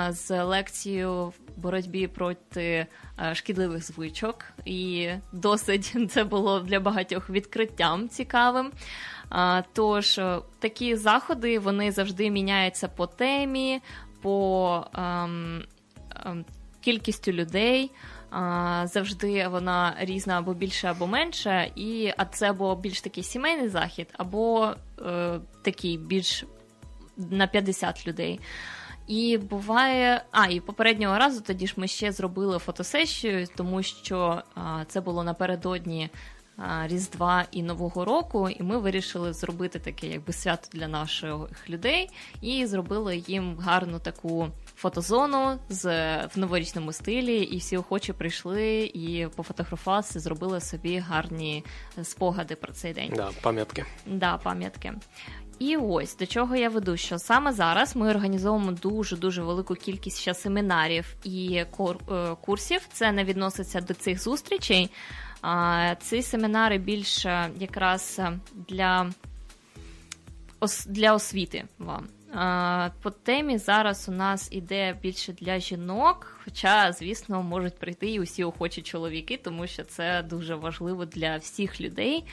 [0.09, 2.87] з лекцією в боротьбі проти
[3.33, 8.71] шкідливих звичок, і досить це було для багатьох відкриттям цікавим.
[9.73, 13.81] Тож е, такі заходи вони завжди міняються по темі,
[14.21, 15.63] по ем,
[16.25, 16.45] ем,
[16.81, 17.91] кількістю людей.
[18.83, 24.07] Завжди вона різна або більше, або менша, і а це або більш такий сімейний захід,
[24.17, 24.73] або
[25.05, 26.45] е, такий більш
[27.17, 28.39] на 50 людей.
[29.12, 34.84] І буває, а і попереднього разу тоді ж ми ще зробили фотосесію, тому що а,
[34.88, 36.09] це було напередодні
[36.57, 42.09] а, Різдва і Нового року, і ми вирішили зробити таке якби свято для наших людей,
[42.41, 45.86] і зробили їм гарну таку фотозону з
[46.26, 51.66] в новорічному стилі, і всі охочі прийшли і пофотографувалися, зробили собі гарні
[52.03, 53.14] спогади про цей день.
[53.16, 53.86] Да, пам'ятки.
[54.05, 54.93] Да, пам'ятки.
[55.62, 60.20] І ось до чого я веду, що саме зараз ми організовуємо дуже дуже велику кількість
[60.20, 61.66] ще семінарів і е,
[62.41, 62.82] курсів.
[62.93, 64.89] Це не відноситься до цих зустрічей.
[65.99, 68.22] Ці семінари більше якраз
[68.53, 69.12] для,
[70.86, 72.07] для освіти вам.
[73.01, 78.43] По темі зараз у нас іде більше для жінок, хоча, звісно, можуть прийти і усі
[78.43, 82.26] охочі чоловіки, тому що це дуже важливо для всіх людей.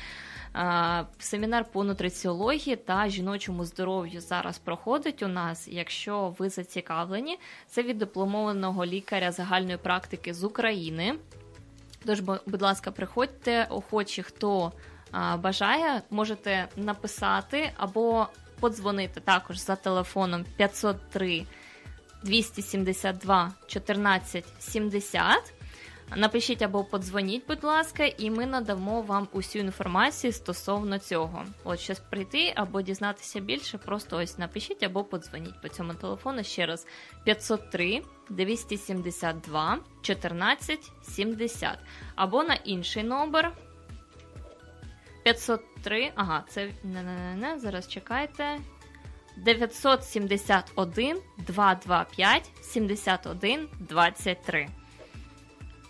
[1.19, 5.69] Семінар по нутриціології та жіночому здоров'ю зараз проходить у нас.
[5.69, 11.15] Якщо ви зацікавлені, це від дипломованого лікаря загальної практики з України.
[12.07, 14.73] Тож, будь ласка, приходьте, охочі, хто
[15.39, 18.27] бажає, можете написати або
[18.61, 21.47] подзвонити також за телефоном 503
[22.23, 25.58] 272 14 70.
[26.17, 31.45] Напишіть або подзвоніть, будь ласка, і ми надамо вам усю інформацію стосовно цього.
[31.65, 36.67] От щось прийти або дізнатися більше, просто ось напишіть або подзвоніть по цьому телефону ще
[36.67, 36.87] раз
[37.25, 41.79] 503 272 14 70
[42.15, 43.53] або на інший номер
[45.23, 46.13] 503.
[46.15, 48.59] Ага, це не, не, не, зараз чекайте.
[49.37, 54.69] 971 225 71 23.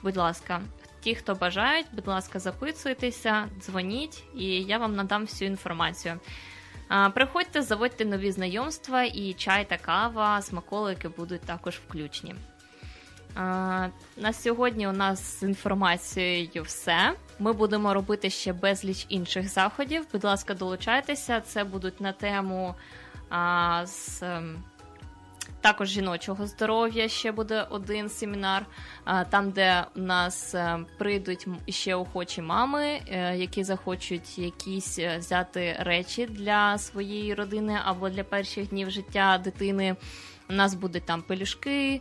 [0.09, 0.61] Будь ласка,
[1.00, 6.20] ті, хто бажають, будь ласка, записуйтеся, дзвоніть, і я вам надам всю інформацію.
[7.14, 12.34] Приходьте, заводьте нові знайомства, і чай та кава, смаколики будуть також включені.
[14.16, 17.14] На сьогодні у нас з інформацією все.
[17.38, 20.06] Ми будемо робити ще безліч інших заходів.
[20.12, 21.40] Будь ласка, долучайтеся.
[21.40, 22.74] Це будуть на тему
[23.30, 24.22] а, з.
[25.68, 28.66] Також жіночого здоров'я ще буде один семінар,
[29.30, 35.76] там, де у нас е, прийдуть ще охочі мами, е, які захочуть якісь е, взяти
[35.78, 39.96] речі для своєї родини або для перших днів життя дитини.
[40.50, 42.00] У нас будуть там пелюшки,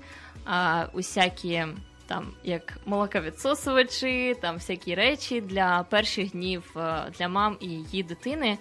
[0.93, 1.65] усякі
[2.07, 8.57] там як молоковідсосувачі, там всякі речі для перших днів е, для мам і її дитини.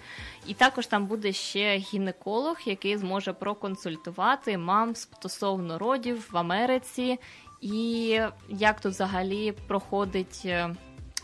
[0.47, 7.19] І також там буде ще гінеколог, який зможе проконсультувати мам стосовно родів в Америці,
[7.61, 8.19] і
[8.49, 10.47] як тут взагалі проходить.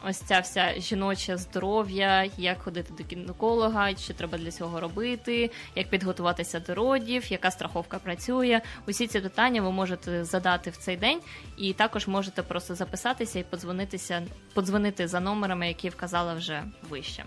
[0.05, 5.89] Ось ця вся жіноче здоров'я, як ходити до гінеколога, що треба для цього робити, як
[5.89, 8.61] підготуватися до родів, яка страховка працює.
[8.87, 11.19] Усі ці питання ви можете задати в цей день,
[11.57, 14.23] і також можете просто записатися і подзвонитися,
[14.53, 17.23] подзвонити за номерами, які вказала вже вище.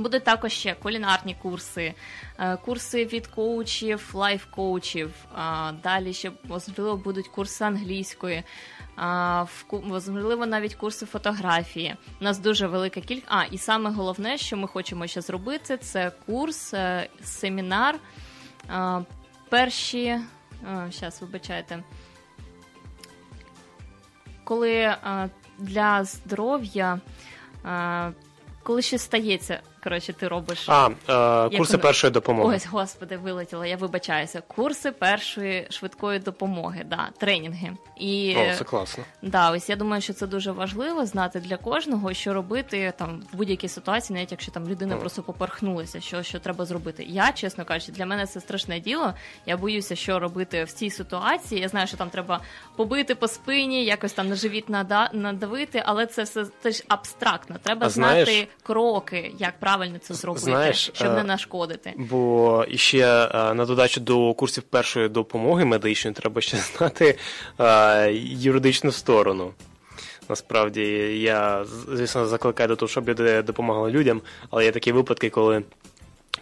[0.00, 1.94] Будуть також ще кулінарні курси,
[2.38, 5.10] е, курси від коучів, лайф-коучів.
[5.82, 8.42] Далі ще можливо будуть курси англійської,
[8.96, 11.96] в можливо, навіть курси фотографії.
[12.20, 13.26] У нас дуже велика кількість.
[13.28, 17.98] А, і саме головне, що ми хочемо ще зробити, це курс, е, семінар.
[19.48, 20.18] Перші.
[20.90, 21.82] Зараз, вибачайте.
[24.44, 27.00] Коли е, для здоров'я,
[27.64, 28.12] е,
[28.62, 30.68] коли ще стається, коротше, ти робиш.
[30.68, 30.88] А,
[31.48, 31.82] е, курси воно?
[31.82, 32.56] першої допомоги.
[32.56, 34.40] Ось, господи, вилетіла, я вибачаюся.
[34.40, 37.72] Курси першої швидкої допомоги, да, тренінги.
[37.96, 39.04] І О, це класно.
[39.22, 43.36] да, ось я думаю, що це дуже важливо знати для кожного, що робити там в
[43.36, 45.00] будь-якій ситуації, навіть якщо там людина Так.
[45.00, 47.04] просто поперхнулася, що, що треба зробити.
[47.08, 49.14] Я, чесно кажучи, для мене це страшне діло.
[49.46, 51.60] Я боюся, що робити в цій ситуації.
[51.60, 52.40] Я знаю, що там треба
[52.76, 57.56] побити по спині, якось там на живіт нада- надавити, але це все теж абстрактно.
[57.62, 61.94] Треба А знаєш- знати кроки, як правильно це зробити, знаєш, щоб не е, нашкодити.
[61.96, 67.18] Бо ще е, на додачу до курсів першої допомоги медичної треба ще знати
[67.60, 69.52] е, юридичну сторону.
[70.28, 70.82] Насправді
[71.20, 75.62] я звісно закликаю до того, щоб люди допомагали людям, але є такі випадки, коли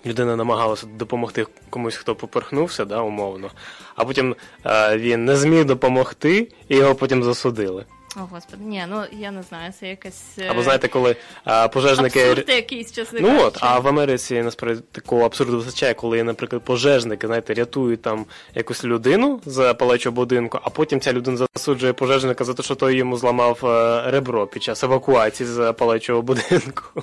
[0.06, 3.50] людина намагалася допомогти комусь, хто поперхнувся, да, умовно,
[3.96, 7.84] а потім е, він не зміг допомогти, і його потім засудили.
[8.16, 10.22] О, господи, ні, ну я не знаю, це якась.
[10.38, 12.20] е, Або знаєте, коли а, пожежники.
[12.30, 17.26] абсурд якийсь, чесно Ну от, а в Америці насправді такого абсурду вистачає, коли, наприклад, пожежники,
[17.26, 22.54] знаєте, рятують там якусь людину з палачого будинку, а потім ця людина засуджує пожежника за
[22.54, 27.02] те, що той йому зламав е, ребро під час евакуації з палачого будинку.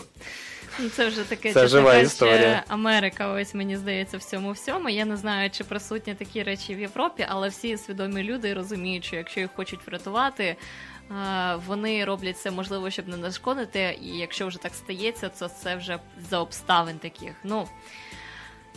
[0.80, 2.64] Ну, Це вже таке Це жива кажучи, історія.
[2.68, 4.90] Америка, ось мені здається, в цьому всьому.
[4.90, 9.16] Я не знаю, чи присутні такі речі в Європі, але всі свідомі люди розуміють, що
[9.16, 10.56] якщо їх хочуть врятувати,
[11.68, 14.00] вони роблять це можливо, щоб не нашкодити.
[14.02, 16.00] І якщо вже так стається, то це вже
[16.30, 17.32] за обставин таких.
[17.44, 17.68] Ну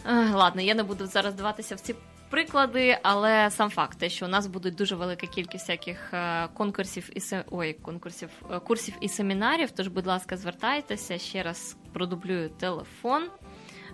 [0.06, 1.94] е, ладно, я не буду зараз даватися в ці.
[2.30, 7.10] Приклади, але сам факт, те, що у нас будуть дуже велика кількість всяких е, конкурсів
[7.14, 7.44] і се...
[7.50, 9.70] ой, конкурсів, е, курсів і семінарів.
[9.70, 13.30] Тож, будь ласка, звертайтеся ще раз продублюю телефон.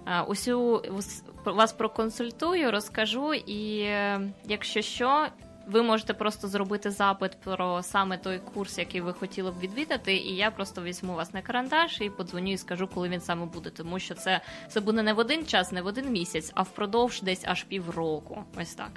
[0.07, 5.27] Е, Усю ус- вас проконсультую, розкажу, і е, якщо що,
[5.67, 10.37] ви можете просто зробити запит про саме той курс, який ви хотіли б відвідати, і
[10.37, 13.71] я просто візьму вас на карандаш і подзвоню і скажу, коли він саме буде.
[13.71, 17.23] Тому що це, це буде не в один час, не в один місяць, а впродовж
[17.23, 18.45] десь аж півроку.
[18.61, 18.91] Ось так.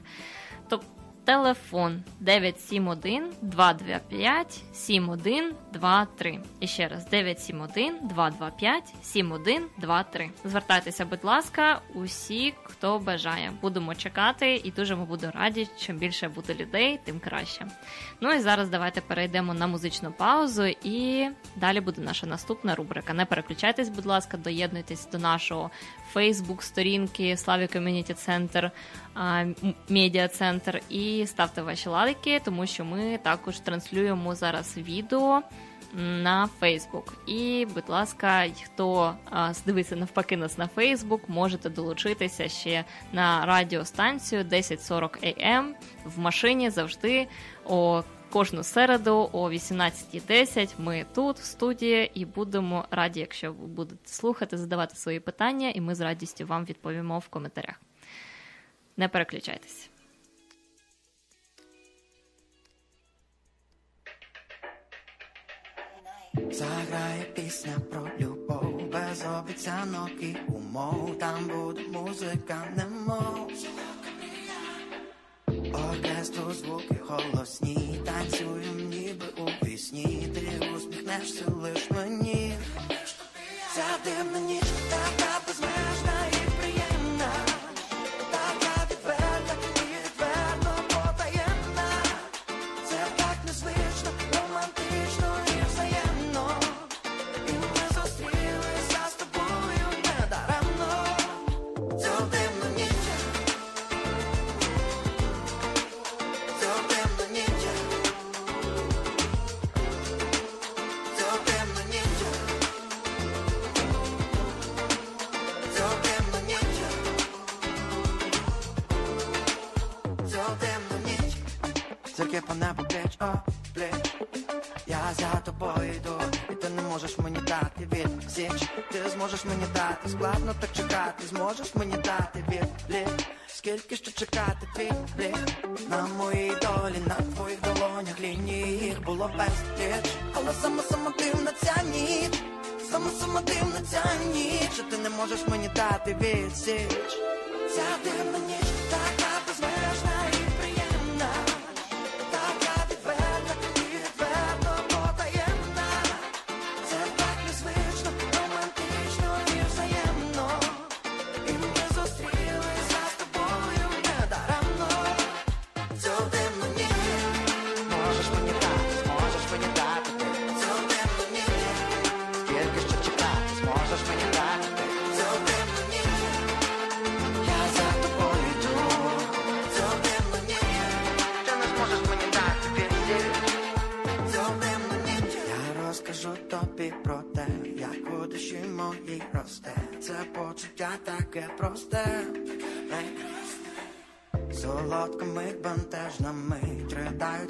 [0.70, 0.88] Тобто
[1.28, 6.40] телефон 971 225 7123.
[6.60, 10.30] І ще раз 971 225 7123.
[10.46, 13.52] Звертайтеся, будь ласка, усі, хто бажає.
[13.62, 15.68] Будемо чекати, і дуже ми буду раді.
[15.80, 17.66] Чим більше буде людей, тим краще.
[18.22, 23.14] Ну і зараз давайте перейдемо на музичну паузу, і далі буде наша наступна рубрика.
[23.14, 25.72] Не переключайтесь, будь ласка, доєднуйтесь до нашого
[26.14, 28.72] Фейсбук сторінки Славі Ком'юніті Центр
[29.90, 35.42] Медіа Центр і ставте ваші лайки, тому що ми також транслюємо зараз відео
[35.94, 37.14] на Фейсбук.
[37.28, 39.16] І, будь ласка, хто
[39.66, 45.72] дивиться навпаки нас на Фейсбук, можете долучитися ще на радіостанцію 1040 AM
[46.06, 47.28] в машині завжди
[47.66, 54.10] о кожну середу о 18.10 ми тут в студії і будемо раді, якщо ви будете
[54.10, 57.76] слухати, задавати свої питання, і ми з радістю вам відповімо в коментарях.
[58.98, 59.90] Не переключайтесь.
[66.52, 71.20] Заграє пісня про любов, без обіцянок і умов.
[71.20, 73.52] Там буде музика, немов.
[75.74, 82.54] Оркестру звуки голосні, танцюємо ніби у пісні, Ти усміхнешся лиш мені.
[83.76, 85.17] Ця дивна ніч, така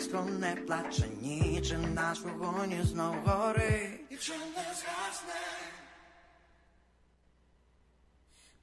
[0.08, 4.02] Ридають не плаче ніч І наш вогонь знов горить.
[4.10, 5.34] І вже не згасне.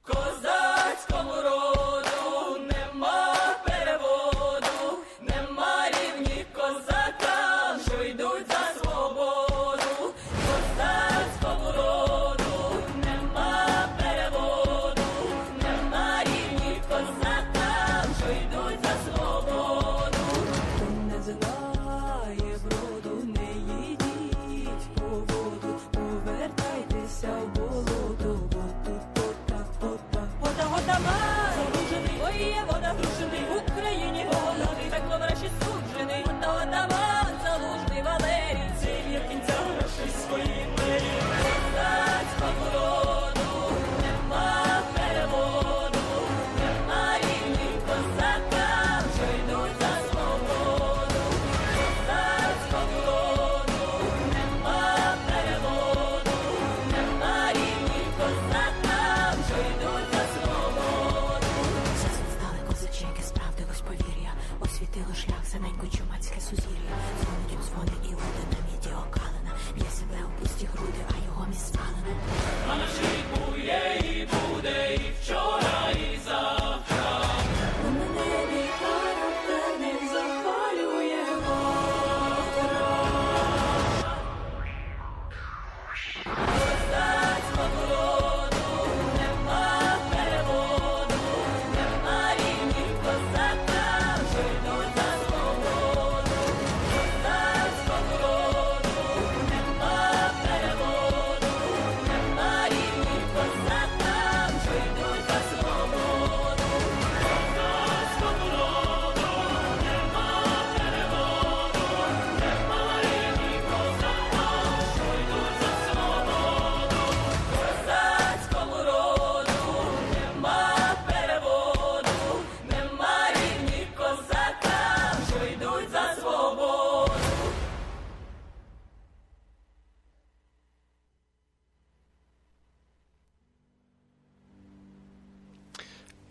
[0.01, 1.54] Козацькому роду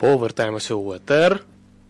[0.04, 1.44] Повертаємося у ЕТР.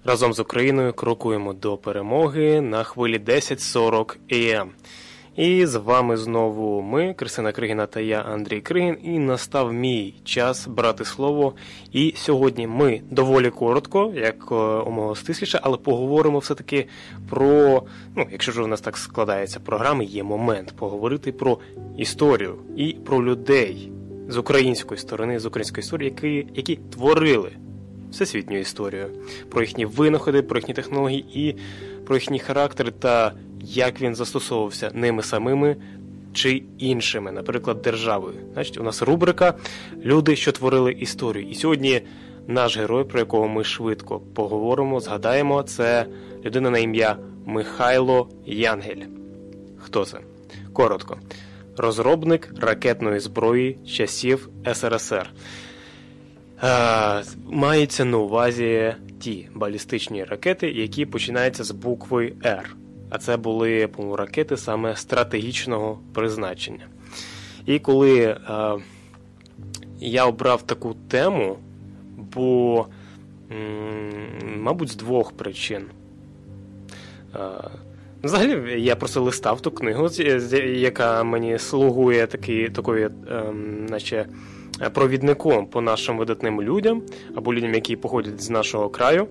[0.04, 4.70] Разом з Україною крокуємо до перемоги на хвилі 10.40 АМ.
[5.36, 10.66] І з вами знову ми, Кристина Кригіна та я, Андрій Кригін, і настав мій час
[10.66, 11.54] брати слово.
[11.92, 16.86] І сьогодні ми доволі коротко, як е, умова стисліше, але поговоримо все-таки
[17.30, 17.82] про,
[18.16, 21.58] ну, якщо ж у нас так складається програми, є момент поговорити про
[21.98, 23.92] історію і про людей
[24.28, 27.52] з української сторони, з української історії, які, які творили
[28.14, 29.06] всесвітню історію,
[29.50, 31.56] про їхні винаходи, про їхні технології і
[32.06, 35.76] про їхній характер та як він застосовувався ними самими
[36.32, 38.34] чи іншими, наприклад, державою.
[38.52, 39.54] Значить, у нас рубрика
[40.04, 41.48] Люди, що творили історію.
[41.48, 42.02] І сьогодні
[42.46, 46.06] наш герой, про якого ми швидко поговоримо, згадаємо, це
[46.44, 49.02] людина на ім'я Михайло Янгель.
[49.78, 50.18] Хто це?
[50.72, 51.18] Коротко.
[51.76, 55.30] Розробник ракетної зброї часів СРСР.
[56.64, 62.76] Е, мається на увазі ті балістичні ракети, які починаються з букви Р.
[63.10, 66.86] А це були ракети саме стратегічного призначення.
[67.66, 68.38] І коли е,
[70.00, 71.58] я обрав таку тему,
[72.34, 72.86] бо,
[73.52, 75.82] м, мабуть, з двох причин.
[77.34, 77.38] Е,
[78.22, 80.08] Взагалі, я просто листав ту книгу,
[80.74, 84.26] яка мені слугує такі, такою, ем, наче
[84.92, 87.02] провідником по нашим видатним людям
[87.34, 89.28] або людям, які походять з нашого краю.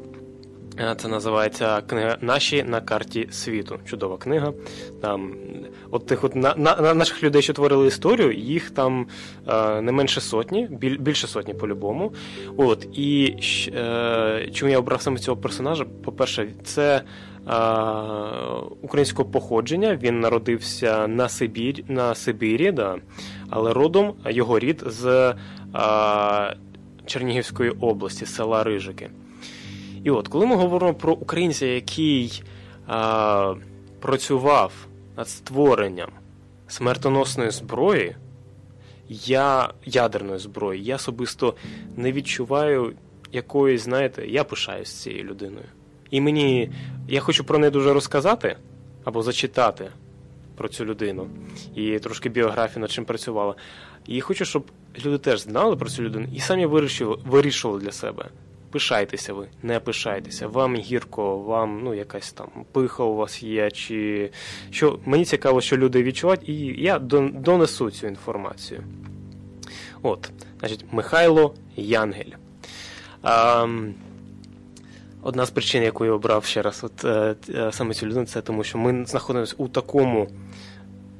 [0.79, 3.79] Е, Це називається книга Наші на карті світу.
[3.85, 4.53] Чудова книга.
[5.01, 5.35] Там
[5.91, 9.07] от тих от на, на наших людей, що творили історію, їх там
[9.47, 12.13] е, не менше сотні, біль, більше сотні по-любому.
[12.57, 13.35] От і
[13.67, 15.85] е, чому я обрав саме цього персонажа?
[16.03, 17.01] По-перше, це
[17.47, 17.53] е,
[18.81, 19.99] українського походження.
[20.01, 22.95] Він народився на Сибір, на Сибірі, да,
[23.55, 25.35] але родом його рід з
[25.75, 26.55] е,
[27.05, 29.09] Чернігівської області, села Рижики.
[30.03, 32.43] І от, коли ми говоримо про українця, який
[32.87, 33.53] а,
[33.99, 34.73] працював
[35.17, 36.09] над створенням
[36.67, 38.15] смертоносної зброї,
[39.09, 41.55] я ядерної зброї, я особисто
[41.97, 42.93] не відчуваю
[43.31, 45.65] якоїсь, знаєте, я пишаюсь цією людиною.
[46.11, 46.71] І мені
[47.07, 48.57] я хочу про неї дуже розказати
[49.03, 49.91] або зачитати
[50.55, 51.27] про цю людину
[51.75, 53.55] і трошки біографію над чим працювала.
[54.07, 54.65] І хочу, щоб
[55.05, 58.25] люди теж знали про цю людину і самі вирішили, вирішували для себе.
[58.71, 64.31] Пишайтеся ви, не пишайтеся, вам гірко, вам ну якась там пиха у вас є, чи
[64.71, 68.83] що мені цікаво, що люди відчувають, і я донесу цю інформацію.
[70.01, 72.31] От, значить, Михайло Янгель.
[73.21, 73.67] А,
[75.23, 78.41] одна з причин, яку я обрав ще раз, от е, е, саме цю людину, це
[78.41, 80.27] тому, що ми знаходимося у такому.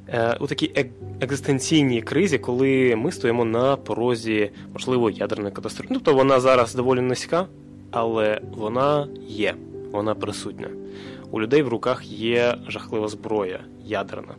[0.08, 0.90] е, У такій ек-
[1.20, 5.94] екзистенційній кризі, коли ми стоїмо на порозі, можливо, ядерної катастрофи.
[5.94, 7.46] Тобто вона зараз доволі низька,
[7.90, 9.54] але вона є,
[9.92, 10.68] вона присутня.
[11.30, 14.34] У людей в руках є жахлива зброя ядерна.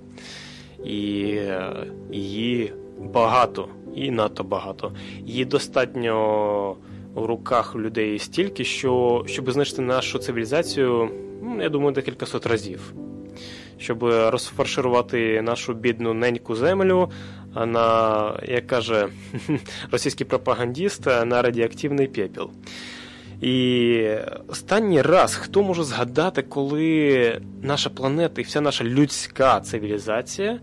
[0.85, 1.73] І е,
[2.11, 2.73] її
[3.13, 4.91] багато, і надто багато.
[5.25, 6.75] Її достатньо
[7.15, 11.09] в руках людей стільки, що щоб знищити нашу цивілізацію,
[11.43, 12.93] ну, я думаю, декілька сот разів.
[13.77, 17.09] Щоб розфарширувати нашу бідну неньку землю
[17.55, 19.07] а на, як каже
[19.91, 22.51] російський пропагандіст, на радіоактивний пепел.
[23.41, 24.07] І
[24.47, 30.59] останній раз, хто може згадати, коли наша планета і вся наша людська цивілізація,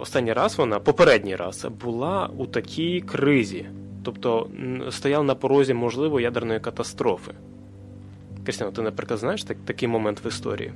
[0.00, 3.66] останній раз вона, попередній раз, була у такій кризі,
[4.06, 7.32] тобто м, стояла на порозі можливо ядерної катастрофи.
[8.44, 10.72] Кристина, ти, наприклад, знаєш так, такий момент в історії?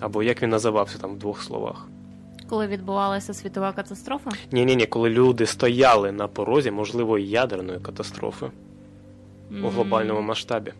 [0.00, 1.86] Або як він називався там в двох словах?
[2.48, 8.46] Коли відбувалася світова катастрофа, Ні, ні, ні, коли люди стояли на порозі можливо ядерної катастрофи
[9.64, 10.72] у глобальному масштабі.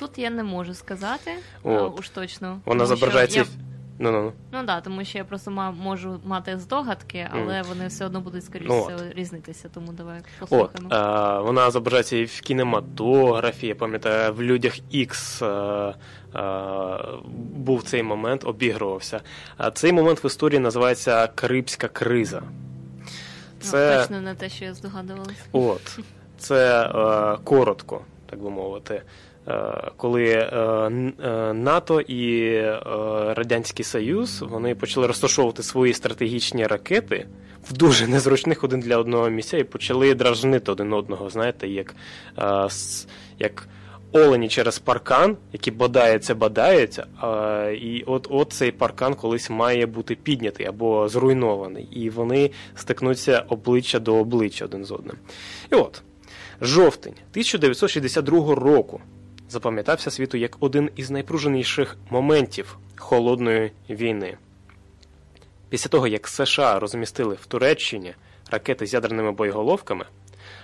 [0.00, 1.30] Тут я не можу сказати,
[1.62, 1.98] От.
[2.00, 2.60] уж точно.
[2.64, 3.38] Вона зображається.
[3.38, 3.46] я-
[3.98, 4.32] Ну, ну, ну.
[4.52, 8.44] Ну да, тому що я просто ма- можу мати здогадки, але вони все одно будуть
[8.44, 10.94] скоріше Ну, різнитися, тому давай От, послухаємо.
[10.94, 15.94] е, вона зображається і в кінематографі, я пам'ятаю, в людях X е,
[16.34, 17.18] е,
[17.56, 19.20] був цей момент, обігрувався.
[19.56, 22.42] А цей момент в історії називається Карибська криза.
[22.42, 25.42] Ну, Це, точно не те, що я здогадувалася.
[25.52, 25.98] от,
[26.38, 29.02] це е, коротко, так би мовити.
[29.48, 32.60] Е, Коли е, е, НАТО і
[33.36, 37.26] Радянський Союз вони почали розташовувати свої стратегічні ракети
[37.70, 41.94] в дуже незручних один для одного місця і почали дражнити один одного, знаєте, як,
[43.38, 43.68] як
[44.12, 47.06] олені через паркан, які бодаються, бодаються,
[47.82, 53.98] і от, от цей паркан колись має бути піднятий або зруйнований, і вони стикнуться обличчя
[53.98, 55.16] до обличчя один з одним.
[55.72, 56.02] І от.
[56.60, 59.00] Жовтень 1962 року
[59.48, 64.36] запам'ятався світу як один із найпруженіших моментів холодної війни.
[65.68, 68.14] Після того, як США розмістили в Туреччині
[68.50, 70.04] ракети з ядерними боєголовками,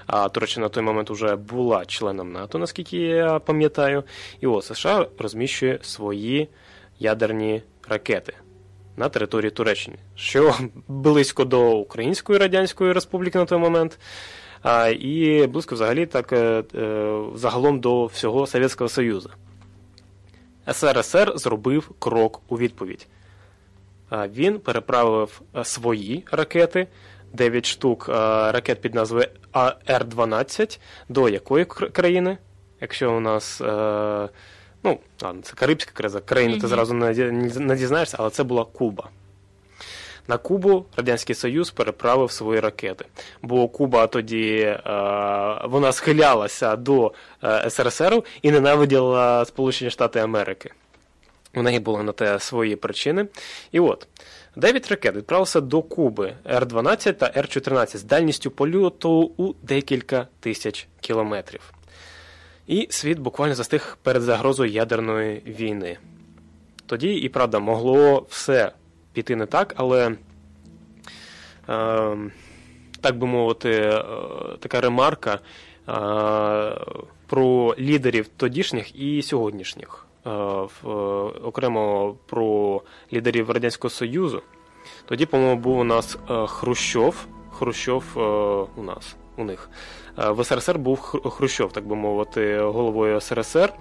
[0.07, 4.05] а Туреччина на той момент вже була членом НАТО, наскільки я пам'ятаю,
[4.41, 6.49] і от США розміщує свої
[6.99, 8.35] ядерні ракети
[8.97, 10.55] на території Туреччини, що
[10.89, 13.99] близько до Української Радянської Республіки на той момент,
[15.01, 19.31] і близько взагалі так е, е, загалом до всього Совєтського Союзу.
[20.73, 23.07] СРСР зробив крок у відповідь.
[24.13, 26.87] Він переправив е, свої ракети,
[27.33, 28.09] 9 штук
[28.53, 32.39] ракет під назвою АР-12 до якої кр- країни?
[32.81, 33.61] Якщо у нас.
[34.85, 34.99] Ну,
[35.43, 39.09] це Карибська криза, країну ти зразу не дізнаєшся, але це була Куба.
[40.29, 43.05] На Кубу Радянський Союз переправив свої ракети.
[43.43, 44.81] Бо Куба тоді е,
[45.65, 47.13] вона схилялася до
[47.45, 50.71] е, СРСР і ненавиділа Сполучені Штати Америки.
[51.55, 53.27] У неї були на те свої причини.
[53.73, 54.07] І от,
[54.57, 61.73] 9 ракет відправилися до Куби Р-12 та Р-14 з дальністю польоту у декілька тисяч кілометрів.
[62.67, 65.99] І світ буквально застиг перед загрозою ядерної війни.
[66.87, 68.73] Тоді і правда могло все
[69.13, 70.17] піти не так, але,
[71.69, 72.17] е,
[73.01, 74.05] так би мовити, е,
[74.61, 75.41] така ремарка е,
[77.27, 80.07] про лідерів тодішніх і сьогоднішніх.
[81.45, 82.83] Окремо про
[83.13, 84.43] лідерів Радянського Союзу.
[85.05, 87.27] Тоді, по-моєму, був у нас Хрущов.
[87.53, 88.05] Хрущов
[88.77, 89.71] у нас, у них.
[90.17, 93.73] В СРСР був Хрущов, так би мовити, головою СРСР.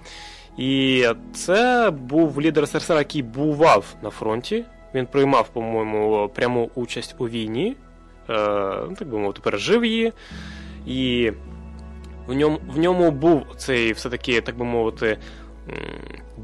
[0.56, 4.64] І це був лідер СРСР, який бував на фронті.
[4.94, 7.76] Він приймав, по-моєму, пряму участь у війні,
[8.30, 8.34] е,
[8.88, 10.12] ну, так би мовити, пережив її.
[10.86, 11.32] І
[12.26, 15.18] в ньому, в ньому був цей все-таки, так би мовити,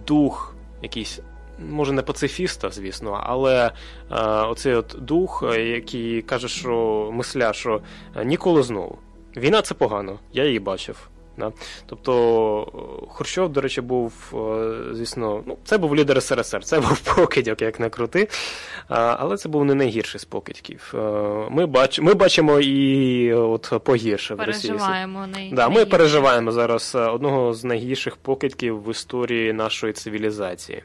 [0.07, 1.21] дух якийсь.
[1.69, 3.73] Може, не пацифіста, звісно, але
[4.11, 7.81] е, оцей от дух, е, який каже, що мисля, що
[8.25, 8.99] ніколи знову.
[9.37, 11.09] Війна це погано, я її бачив.
[11.39, 11.53] Да?
[11.87, 17.01] Тобто е, Хрущов, до речі, був, е, звісно, ну, це був лідер СРСР, це був
[17.17, 18.29] покидьок, як не крути.
[18.89, 20.95] Але це був не найгірший з покидьків.
[20.95, 20.99] Е,
[21.51, 24.75] Ми, бач, ми бачимо і е, от погірше в Росії.
[25.33, 25.51] Най...
[25.53, 30.83] Да, ми переживаємо зараз е, одного з найгірших покидьків в історії нашої цивілізації.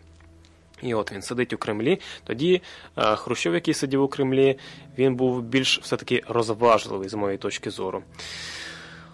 [0.82, 1.99] І от він сидить у Кремлі.
[2.24, 2.62] Тоді
[2.97, 4.58] е, Хрущов, який сидів у Кремлі,
[4.97, 8.04] він був більш все-таки розважливий з моєї точки зору.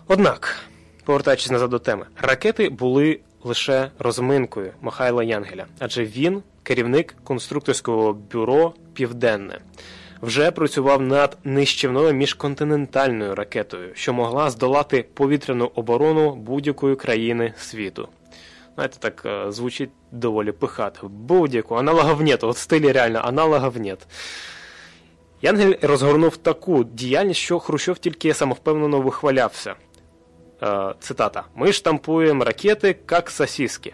[0.08, 0.64] Однак,
[1.10, 8.74] повертаючись назад до теми, ракети були лише розминкою Михайла Янгеля, адже він керівник конструкторського бюро
[8.94, 9.60] Південне.
[10.22, 18.08] Вже працював над нищівною міжконтинентальною ракетою, що могла здолати повітряну оборону будь-якої країни світу.
[18.76, 21.08] Знаєте, так е, звучить доволі пихато.
[21.08, 22.44] Будь-яку, аналогов нет.
[22.44, 24.08] От стилі реально аналогов нет.
[25.42, 29.76] Янгель розгорнув таку діяльність, що Хрущов тільки самовпевнено вихвалявся.
[30.64, 33.94] Е, цитата: Ми штампуємо ракети, як сосиски.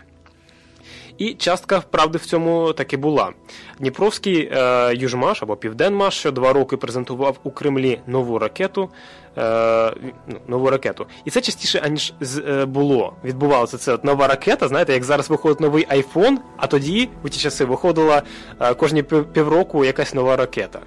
[1.17, 3.31] І частка правди в цьому таки була.
[3.79, 8.89] Дніпровський е, Южмаш або Південмаш, що два роки презентував у Кремлі нову ракету.
[9.37, 9.93] Е,
[10.27, 11.05] ну, нову ракету.
[11.25, 13.13] І це частіше, аніж з, е, було.
[13.23, 14.67] Відбувалося це от нова ракета.
[14.67, 18.21] Знаєте, як зараз виходить новий iPhone, а тоді, у ті часи, виходила
[18.61, 20.79] е, кожні пів- півроку якась нова ракета.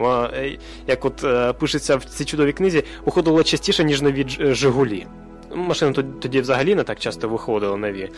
[0.00, 5.06] Е, як от е, пишеться в цій чудовій книзі, виходила частіше, ніж нові е, Жигулі.
[5.54, 8.10] Машини тоді, взагалі не так часто виходили нові.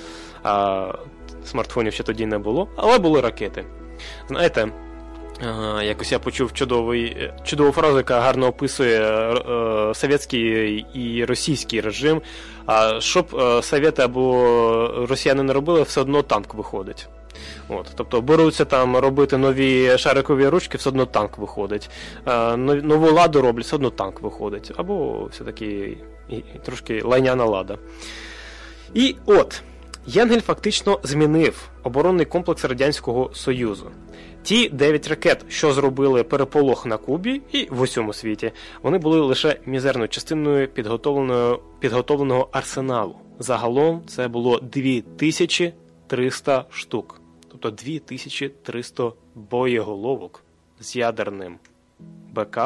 [0.42, 0.86] А
[1.44, 3.64] смартфонів ще тоді не було, але були ракети.
[4.28, 4.68] Знаєте,
[5.82, 9.34] якось я почув чудовий, чудову фразу, яка гарно описує
[9.94, 12.22] совєтський і російський режим.
[12.98, 17.08] Щоб совєти або росіяни не робили, все одно танк виходить.
[17.68, 21.90] От, тобто беруться там робити нові шарикові ручки, все одно танк виходить.
[22.26, 24.72] Е, нову ладу роблять, все одно танк виходить.
[24.76, 25.98] Або все-таки
[26.64, 27.78] трошки лайняна лада.
[28.94, 29.62] І от,
[30.06, 33.90] Янгель фактично змінив оборонний комплекс Радянського Союзу.
[34.42, 39.60] Ті 9 ракет, що зробили переполох на Кубі і в усьому світі, вони були лише
[39.66, 43.16] мізерною частиною підготовленого, підготовленого арсеналу.
[43.38, 47.23] Загалом це було 2300 штук.
[47.64, 50.44] Тобто 2300 боєголовок
[50.80, 51.58] з ядерним
[52.32, 52.58] БК,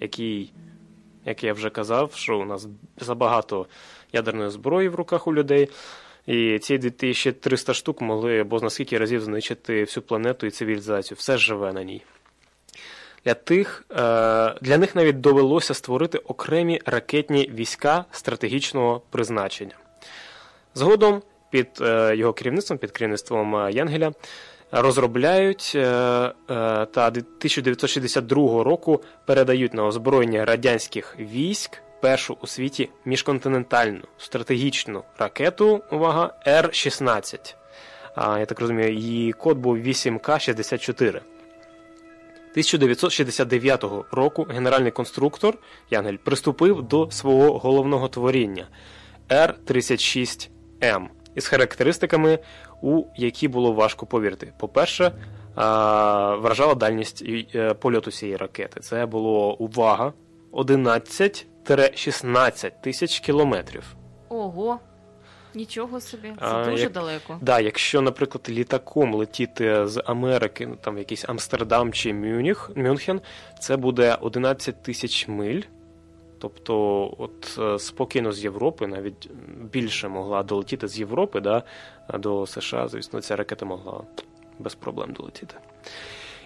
[0.00, 0.52] який,
[1.24, 3.66] як я вже казав, що у нас забагато
[4.12, 5.68] ядерної зброї в руках у людей.
[6.26, 11.16] І ці 2300 штук могли бо на скільки разів знищити всю планету і цивілізацію.
[11.18, 12.02] Все живе на ній.
[13.24, 13.96] Для тих е,
[14.60, 19.76] для них навіть довелося створити окремі ракетні війська стратегічного призначення.
[20.74, 21.22] Згодом
[21.54, 24.12] під е, його керівництвом, під керівництвом е, Янгеля,
[24.72, 25.80] розробляють е,
[26.46, 36.34] та 1962 року передають на озброєння радянських військ першу у світі міжконтинентальну стратегічну ракету, увага,
[36.46, 37.54] Р-16.
[38.14, 41.08] А, я так розумію, її код був 8К-64.
[41.08, 45.58] 1969 року генеральний конструктор
[45.90, 48.68] Янгель приступив до свого головного творіння
[49.32, 52.38] Р-36М із характеристиками,
[52.82, 54.52] у які було важко повірити.
[54.58, 55.12] По-перше,
[56.40, 57.24] вражала дальність
[57.54, 58.80] е, польоту цієї ракети.
[58.80, 60.12] Це було увага
[60.52, 63.84] 11-16 тисяч кілометрів.
[64.28, 64.78] Ого.
[65.56, 67.38] Нічого собі, це А, дуже як- далеко.
[67.40, 73.20] Да, якщо, наприклад, літаком летіти з Америки, ну там якийсь Амстердам чи Мюніх, Мюнхен,
[73.60, 75.60] це буде 11 тисяч миль.
[76.38, 79.30] Тобто, от е, спокійно з Європи, навіть
[79.72, 81.62] більше могла долетіти з Європи да,
[82.14, 84.00] до США, звісно, ця ракета могла
[84.58, 85.54] без проблем долетіти.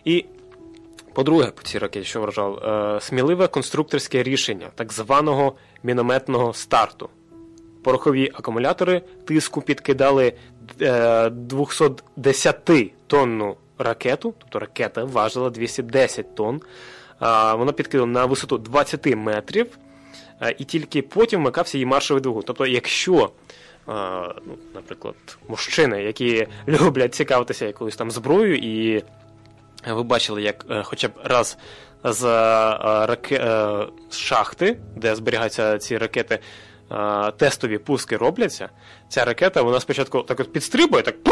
[0.05, 0.24] І
[1.12, 7.09] по-друге, по цій ракеті, що вражав, е, сміливе конструкторське рішення так званого мінометного старту.
[7.82, 10.32] Порохові акумулятори тиску підкидали
[10.80, 16.61] е, 210 тонну ракету, тобто ракета важила 210 тонн.
[17.19, 19.79] А, вона підкидала на висоту 20 метрів,
[20.59, 22.43] і тільки потім вмикався її маршовий двигун.
[22.47, 23.31] Тобто, якщо,
[23.87, 25.14] ну, наприклад,
[25.49, 29.05] мужчини, які люблять цікавитися якоюсь там зброєю, і
[29.87, 31.59] ви бачили, як е, хоча б раз
[32.05, 33.41] з, е, раке...
[34.11, 36.39] з шахти, де зберігаються ці ракети,
[36.93, 38.69] е, тестові пуски робляться,
[39.09, 41.23] ця ракета вона спочатку так от підстрибує, так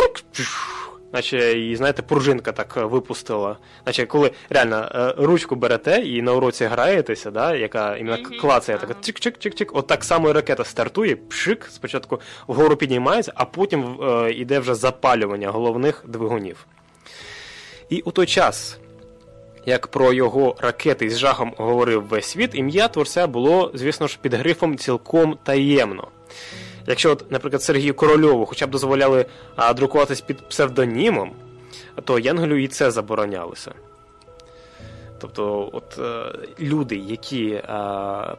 [1.17, 3.57] наче її, знаєте, пружинка так е, випустила.
[3.87, 8.87] Наче коли реально е, ручку берете і на уроці граєтеся, да, яка іменно клацає, ага.
[8.87, 14.33] так чик-чик-чик-чик, от так само і ракета стартує, пшик, спочатку вгору піднімається, а потім е,
[14.33, 16.67] йде вже запалювання головних двигунів.
[17.89, 18.79] І у той час,
[19.67, 24.35] як про його ракети з жахом говорив весь світ, ім'я творця було, звісно ж, під
[24.35, 26.09] грифом цілком таємно.
[26.87, 29.27] Якщо, от, наприклад, Сергію Корольову хоча б дозволяли
[29.57, 31.33] а, друкуватись під псевдонімом,
[32.05, 33.73] то Янгелю і це заборонялося.
[35.19, 37.63] Тобто, от е, люди, які е,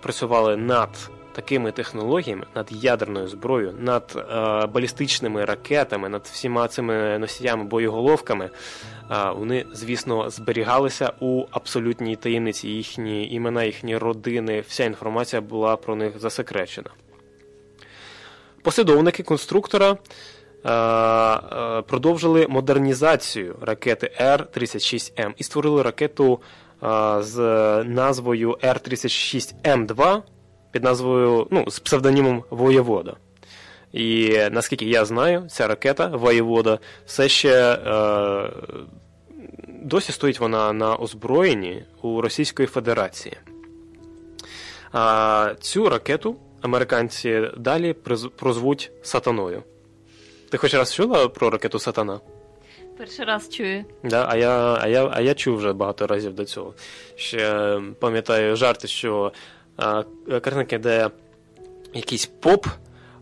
[0.01, 0.89] працювали над
[1.31, 8.49] такими технологіями, над ядерною зброєю, над е, балістичними ракетами, над всіма цими носіями, боєголовками,
[9.35, 12.67] вони, звісно, зберігалися у абсолютній таємниці.
[12.67, 16.89] Їхні імена, їхні родини, вся інформація була про них засекречена.
[18.67, 19.97] Послідовники конструктора
[20.65, 26.39] е, е, продовжили модернізацію ракети Р-36М і створили ракету
[26.83, 26.87] е,
[27.19, 27.37] з
[27.83, 30.21] назвою Р-36М2
[30.71, 33.15] під назвою ну, з псевдонімом Воєвода.
[33.93, 38.49] І наскільки я знаю, ця ракета Воєвода все ще е,
[39.67, 43.37] досі стоїть вона на озброєнні у Російської Федерації.
[45.59, 47.93] Цю ракету американці далі
[48.35, 49.63] прозвуть сатаною.
[50.49, 52.19] Ти хоч раз чула про ракету Сатана?
[52.97, 53.85] Перший раз чую.
[54.03, 56.73] Да, а я, а я, а я чув вже багато разів до цього.
[57.15, 59.31] Ще е, пам'ятаю жарти, що
[59.77, 61.09] а, картинки, де
[61.93, 62.67] якийсь поп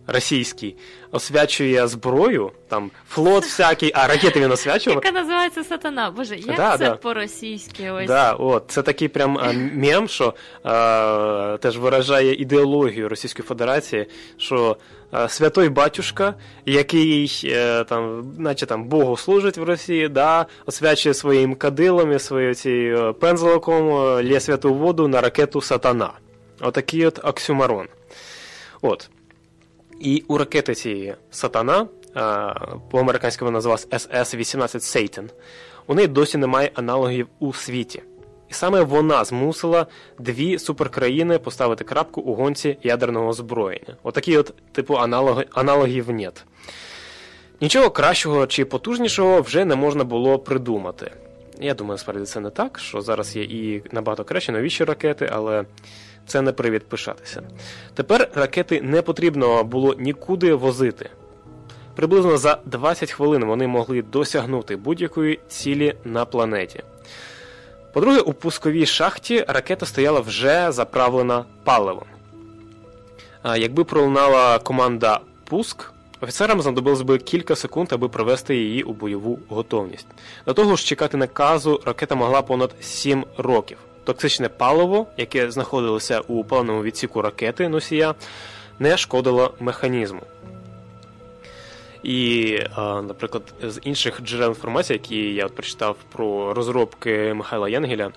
[0.08, 0.76] російський
[1.12, 5.04] освячує зброю, там флот всякий, а ракети він освячував.
[5.06, 6.12] Яка називається сатана?
[6.12, 6.96] Боже, як Да, це да.
[6.96, 7.92] по-російськи?
[7.92, 8.08] Ось.
[8.08, 9.40] Да, от, це такий прям
[9.74, 10.34] мем, що
[10.64, 14.06] а, теж виражає ідеологію Російської Федерації,
[14.38, 14.78] що
[15.12, 16.34] а, святой батюшка,
[16.66, 23.14] який е, там, наче там Богу служить в Росії, да, освячує своїм кадилом, своєю цією
[23.14, 26.12] пензликом, е, лє святу воду на ракету Сатана.
[26.62, 27.88] Отакий от оксюмарон.
[28.82, 29.10] От.
[30.00, 31.88] І у ракети цієї Сатана,
[32.92, 35.30] по-американськи вона називалась SS-18 Satan,
[35.88, 38.04] у неї досі немає аналогів у світі.
[38.50, 39.86] І саме вона змусила
[40.20, 43.96] дві суперкраїни поставити крапку у гонці ядерного озброєння.
[44.04, 46.46] Отакі от, типу, аналоги, аналогів нет.
[47.62, 51.12] Нічого кращого чи потужнішого вже не можна було придумати.
[51.60, 55.66] Я думаю, справді це не так, що зараз є і набагато кращі новіші ракети, але
[56.28, 57.42] це не привід пишатися.
[57.94, 61.10] Тепер ракети не потрібно було нікуди возити.
[61.96, 66.84] Приблизно за 20 хвилин вони могли досягнути будь-якої цілі на планеті.
[67.94, 72.08] По-друге, у пусковій шахті ракета стояла вже заправлена паливом.
[73.56, 75.92] Якби пролунала команда пуск,
[76.22, 80.08] Офіцерам знадобилось би кілька секунд, аби привести її у бойову готовність.
[80.46, 83.78] До того ж, чекати наказу ракета могла понад 7 років.
[84.06, 88.16] Токсичне паливо, яке знаходилося у паливному відсіку ракети носія,
[88.80, 90.22] не шкодило механізму.
[92.04, 98.06] І, е, наприклад, з інших джерел інформації, які я от прочитав про розробки Михайла Янгеля,
[98.06, 98.14] е,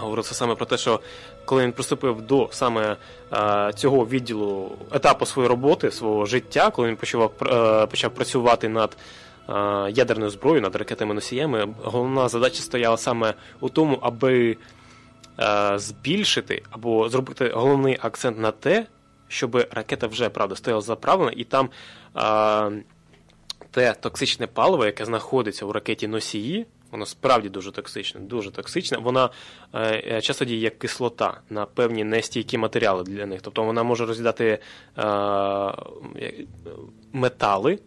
[0.00, 1.00] говориться саме про те, що
[1.44, 2.96] коли він приступив до саме
[3.32, 8.96] е, цього відділу етапу своєї роботи, свого життя, коли він почав, е, почав працювати над
[9.90, 14.56] ядерною зброєю, над ракетами-носіями, головна задача стояла саме у тому, аби
[15.40, 18.86] е, збільшити або зробити головний акцент на те,
[19.28, 21.70] щоб ракета вже правда стояла заправлена, і там
[22.16, 22.82] е,
[23.70, 28.98] те токсичне паливо, яке знаходиться у ракеті носії, воно справді дуже токсичне, дуже токсичне.
[28.98, 29.30] Вона
[29.72, 33.42] е, е, часто діє як кислота на певні нестійкі матеріали для них.
[33.42, 34.58] Тобто вона може роз'їдати
[34.96, 36.32] е, е,
[37.12, 37.78] метали.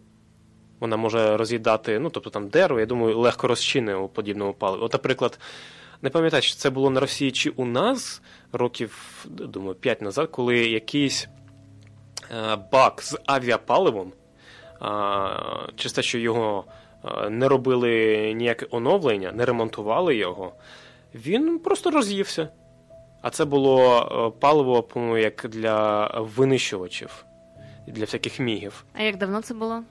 [0.80, 4.82] Вона може роз'їдати, ну тобто там дерево, я думаю, легко розчинне у подібному паливі.
[4.82, 5.38] От, наприклад,
[6.02, 10.58] не пам'ятаю, чи це було на Росії чи у нас років, думаю, 5 назад, коли
[10.58, 11.28] якийсь
[12.30, 14.12] е, бак з авіапаливом,
[15.76, 16.64] через те, що його
[17.30, 20.52] не робили ніяке оновлення, не ремонтували його,
[21.14, 22.48] він просто роз'ївся.
[23.22, 23.98] А це було
[24.36, 27.24] е, паливо, по-моєму, як для винищувачів,
[27.86, 28.84] для всяких мігів.
[28.94, 29.82] А як давно це було?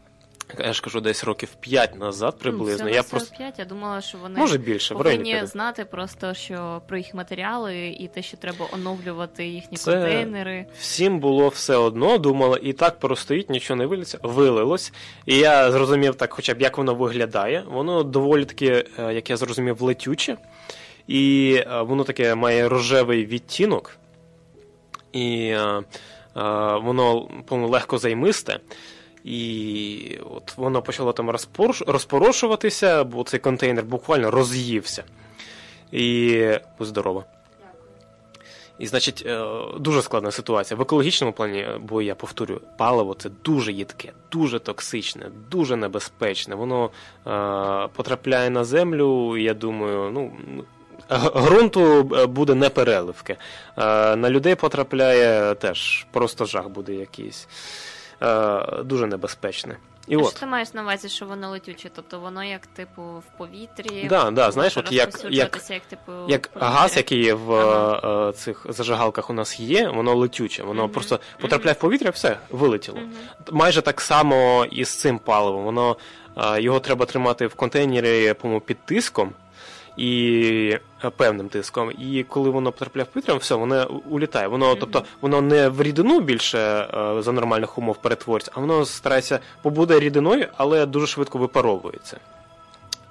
[0.58, 2.86] Я ж кажу, десь років 5 назад приблизно.
[2.86, 5.48] Ну, я просто 5, я думала, що вони може більше, повинні 50.
[5.50, 10.66] знати просто що про їх матеріали і те, що треба оновлювати їхні Це- контейнери.
[10.80, 14.94] Всім було все одно, думали, і так простоїть, нічого не вилиться, вилилось.
[15.26, 17.64] І я зрозумів так, хоча б як воно виглядає.
[17.68, 20.38] Воно доволі таки, е, як я зрозумів, летюче.
[21.08, 23.98] І е, воно таке має рожевий відтінок.
[25.14, 25.84] І е,
[26.82, 28.60] воно, легко займисте.
[29.30, 31.30] І от воно почало там
[31.88, 35.04] розпорошуватися, бо цей контейнер буквально роз'ївся.
[35.92, 36.44] І
[36.80, 37.24] будь здорова.
[38.80, 39.46] І, значить, е,
[39.80, 40.78] дуже складна ситуація.
[40.78, 46.56] В екологічному плані, бо я повторюю, паливо це дуже їдке, дуже токсичне, дуже небезпечне.
[46.56, 46.90] Воно е,
[47.96, 50.32] потрапляє на землю, я думаю, ну.
[51.10, 53.38] Грунту е, буде не переливки.
[53.78, 57.48] Е, На людей потрапляє теж просто жах буде якийсь.
[58.22, 59.78] Е, Дуже небезпечне.
[60.08, 60.30] І а от.
[60.30, 61.90] що ти маєш на увазі, що воно летюче?
[61.96, 66.50] Тобто воно як типу в повітрі, Да, да, знаєш, от як- розповсюджуватися, як, типу Як
[66.56, 68.30] газ, який є в Ага.
[68.30, 70.92] е, цих зажигалках у нас є, воно летюче, воно Мгм.
[70.92, 72.98] просто потрапляє в повітря, все, вилетіло.
[72.98, 73.12] Мгм.
[73.52, 75.64] Майже так само і з цим паливом.
[75.64, 75.98] Воно
[76.38, 79.32] е, його треба тримати в контейнері, по-моєму, під тиском
[80.00, 81.92] і е, певним тиском.
[82.00, 84.48] І коли воно потрапляє в повітря, все, воно улітає.
[84.48, 89.40] Воно, тобто, воно не в рідину більше е, за нормальних умов перетворюється, а воно старається
[89.62, 92.18] побуде рідиною, але дуже швидко випаровується.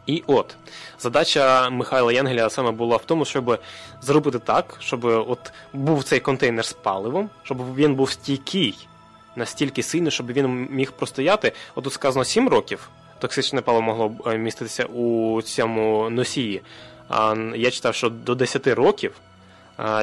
[0.07, 0.57] І от
[0.99, 3.61] задача Михайла Янгеля саме була в тому, щоб
[4.03, 8.89] зробити так, щоб от був цей контейнер з паливом, щоб він був стійкий,
[9.37, 11.53] настільки сильний, щоб він міг простояти.
[11.75, 12.89] От тут сказано 7 років.
[13.19, 16.63] Токсичне паливо могло е, міститися у цьому носії.
[17.09, 19.21] А я читав, що до 10 років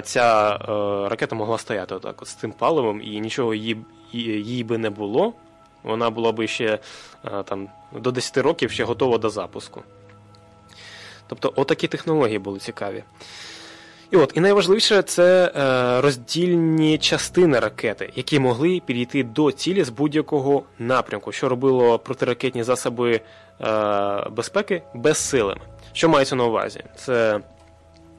[0.03, 3.77] ця е, ракета могла стояти отак от з цим паливом, і нічого їй,
[4.11, 5.33] їй, їй би не було.
[5.83, 6.79] Вона була би ще
[7.25, 9.83] е, там до 10 років ще готова до запуску.
[11.27, 13.03] Тобто, отакі технології були цікаві.
[14.11, 19.89] І от, і найважливіше це е, роздільні частини ракети, які могли підійти до цілі з
[19.89, 23.21] будь-якого напрямку, що робило протиракетні засоби
[23.61, 25.61] е, безпеки безсилими.
[25.93, 26.83] Що мається на увазі?
[26.95, 27.39] Це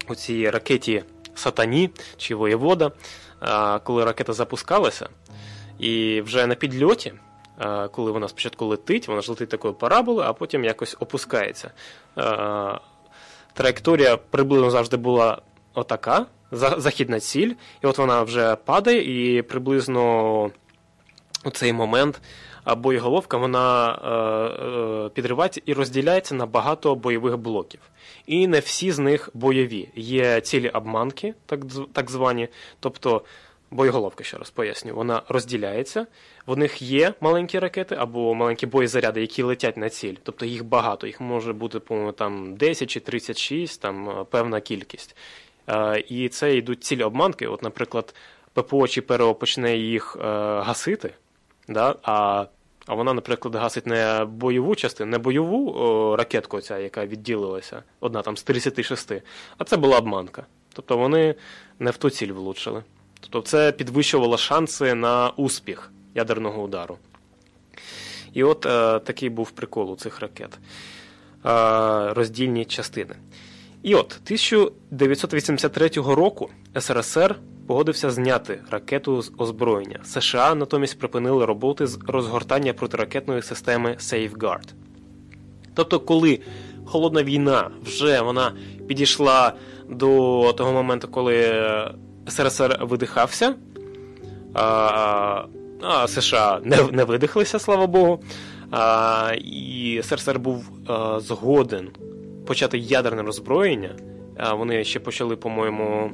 [0.08, 1.04] у цій ракеті
[1.34, 2.90] Сатані чи Воєвода,
[3.42, 5.08] е, коли ракета запускалася,
[5.78, 7.12] і вже на підльоті,
[7.60, 11.70] е, коли вона спочатку летить, вона ж летить такою параболою, а потім якось опускається.
[12.18, 12.78] Е,
[13.52, 15.42] Траєкторія приблизно завжди була
[15.76, 17.52] отака, західна ціль,
[17.84, 20.50] і от вона вже падає, і приблизно
[21.44, 22.20] у цей момент
[22.74, 27.80] боєголовка вона е, е, підривається і розділяється на багато бойових блоків.
[28.26, 29.88] І не всі з них бойові.
[29.94, 31.60] Є цілі обманки, так,
[31.92, 32.48] так звані,
[32.80, 33.22] тобто.
[33.70, 36.06] Боєголовка, ще раз поясню, вона розділяється.
[36.46, 40.14] В них є маленькі ракети або маленькі боєзаряди, які летять на ціль.
[40.22, 45.16] Тобто їх багато, їх може бути, по-моєму, там 10 чи 36, там е, певна кількість.
[45.68, 47.46] Е, І це йдуть цілі обманки.
[47.46, 48.14] От, наприклад,
[48.52, 50.24] ППО чи ПРО почне їх е,
[50.60, 51.14] гасити,
[51.68, 51.94] да?
[52.02, 52.46] а,
[52.86, 58.36] а вона, наприклад, гасить не бойову частину, не бойову ракетку, ця, яка відділилася, одна там
[58.36, 59.12] з 36,
[59.58, 60.46] а це була обманка.
[60.72, 61.34] Тобто вони
[61.78, 62.82] не в ту ціль влучили.
[63.20, 66.98] Тобто це підвищувало шанси на успіх ядерного удару.
[68.32, 70.58] І от е, такий був прикол у цих ракет.
[71.46, 73.14] Е, роздільні частини.
[73.86, 77.36] І от 1983 року СРСР
[77.66, 80.00] погодився зняти ракету з озброєння.
[80.04, 84.72] США натомість припинили роботи з розгортання протиракетної системи Safeguard.
[85.74, 86.40] Тобто, коли
[86.84, 88.52] холодна війна вже вона
[88.88, 89.52] підійшла
[89.90, 91.64] до того моменту, коли
[92.28, 93.54] СРСР видихався,
[94.54, 95.46] а,
[96.06, 98.22] США не, не видихлися, слава Богу.
[98.70, 100.70] А, і СРСР був
[101.18, 101.90] згоден
[102.46, 103.96] почати ядерне роззброєння.
[104.52, 106.10] Вони ще почали, по-моєму,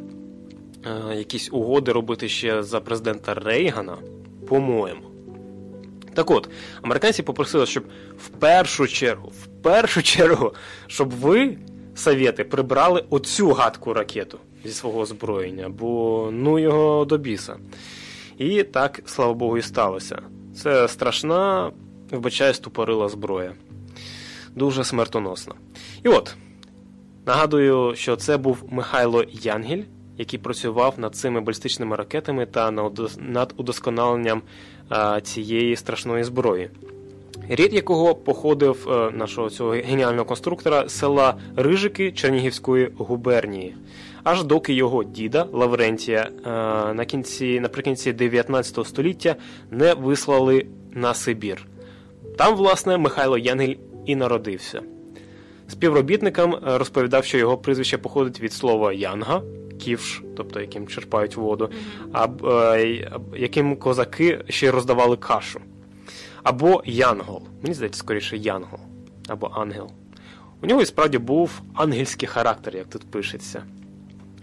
[1.14, 3.96] якісь угоди робити ще за президента Рейгана.
[4.48, 5.02] По-моєму.
[6.14, 6.48] Так от,
[6.82, 7.84] американці попросили, щоб
[8.18, 10.54] в першу чергу, в першу чергу,
[10.86, 11.58] щоб ви,
[11.94, 17.56] совєти, прибрали оцю гадку ракету зі свого озброєння, бо ну його до біса.
[18.38, 20.22] І так, слава Богу, і сталося.
[20.56, 21.72] Це страшна,
[22.10, 23.54] вибачаю, ступорила зброя.
[24.54, 25.54] Дуже смертоносна.
[26.04, 26.36] І от,
[27.26, 29.82] нагадую, що це був Михайло Янгель,
[30.18, 32.70] який працював над цими балістичними ракетами та
[33.18, 34.42] над удосконаленням
[35.22, 36.70] цієї страшної зброї.
[37.48, 43.76] Рід якого походив е, нашого цього геніального конструктора села Рижики Чернігівської губернії,
[44.22, 46.50] аж доки його діда Лаврентія е,
[46.94, 49.36] на кінці, наприкінці 19 століття
[49.70, 51.66] не вислали на Сибір.
[52.38, 53.74] Там, власне, Михайло Янгель
[54.06, 54.82] і народився.
[55.72, 59.42] Співробітникам е, розповідав, що його прізвище походить від слова янга,
[59.78, 61.70] ківш, тобто яким черпають воду,
[62.12, 62.76] а
[63.36, 65.60] яким козаки ще роздавали кашу.
[66.42, 67.42] Або Янгол.
[67.62, 68.78] Мені здається, скоріше Янгол.
[69.28, 69.90] Або ангел.
[70.62, 73.62] У нього і справді був ангельський характер, як тут пишеться.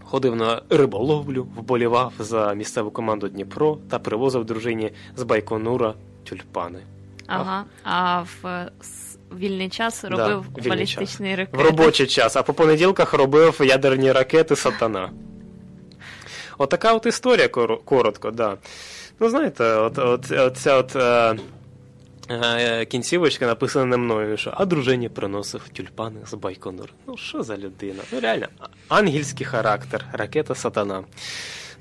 [0.03, 5.93] Ходив на риболовлю, вболівав за місцеву команду Дніпро та привозив дружині з Байконура
[6.23, 6.79] тюльпани.
[7.27, 7.65] Ага.
[7.83, 8.69] А в
[9.37, 11.57] вільний час робив да, балістичний ракети.
[11.57, 15.11] В робочий час, а по понеділках робив ядерні ракети сатана.
[16.57, 17.47] Отака от історія
[17.85, 18.57] коротко, да.
[19.19, 20.95] Ну, знаєте, от, от, от ця от.
[22.31, 26.89] Е, Кінцівочка написана не мною, що а дружині приносив тюльпани з Байконур.
[27.07, 28.03] Ну, що за людина?
[28.11, 28.47] Ну, реально,
[28.87, 31.03] ангельський характер, ракета сатана.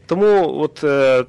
[0.07, 1.25] Тому от е,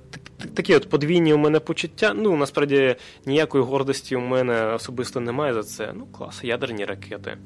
[0.54, 2.14] такі от подвійні у мене почуття.
[2.16, 2.96] Ну, насправді,
[3.26, 5.94] ніякої гордості у мене особисто немає за це.
[5.96, 7.38] Ну, клас, ядерні ракети.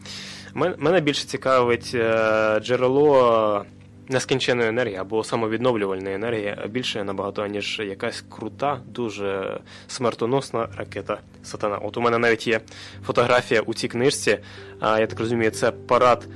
[0.53, 3.65] Мене більше цікавить е, джерело
[4.09, 11.77] нескінченої енергії або самовідновлювальної енергії більше набагато, ніж якась крута, дуже смертоносна ракета Сатана.
[11.77, 12.61] От у мене навіть є
[13.05, 14.37] фотографія у цій книжці.
[14.81, 16.27] Я так розумію, це парад,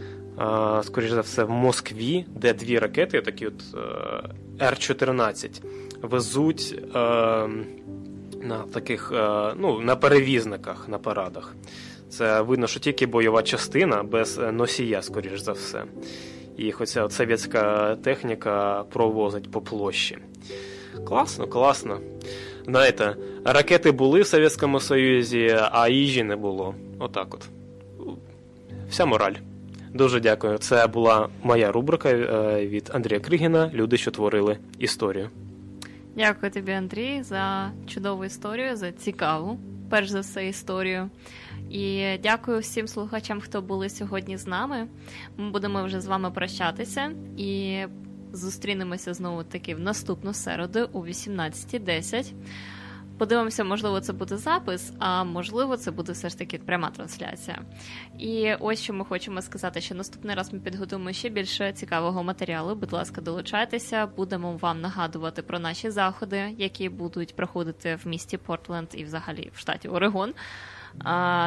[0.84, 5.62] скоріш за все, в Москві, де дві ракети, такі от е, Р-14,
[6.02, 7.00] везуть е,
[8.42, 11.56] на таких, е, ну, на перевізниках на парадах.
[12.10, 15.84] Це видно, що тільки бойова частина без носія, скоріш за все
[16.80, 20.18] оця от совєтська техніка провозить по площі.
[21.08, 22.00] Класно, класно.
[22.66, 23.16] Знаєте,
[23.46, 26.76] ракети були в Совєтському Союзі, а їжі не було.
[27.00, 27.48] Отак от.
[28.90, 29.34] Вся мораль.
[29.94, 30.58] Дуже дякую.
[30.58, 35.30] Це була моя рубрика е, від Андрія Кригіна Люди, що творили історію.
[36.18, 41.10] Дякую тобі, Андрій, за чудову історію, за цікаву, перш за все, історію.
[41.70, 44.88] І дякую всім слухачам, хто були сьогодні з нами.
[45.38, 47.84] Ми будемо вже з вами прощатися і
[48.34, 52.34] зустрінемося знову таки в наступну середу о 18.10.
[53.18, 57.62] Подивимося, можливо, це буде запис, а можливо, це буде все ж таки пряма трансляція.
[58.20, 62.76] І ось що ми хочемо сказати, що наступний раз ми підготуємо ще більше цікавого матеріалу.
[62.76, 68.88] Будь ласка, долучайтеся, будемо вам нагадувати про наші заходи, які будуть проходити в місті Портленд
[68.94, 70.34] і взагалі в штаті Орегон.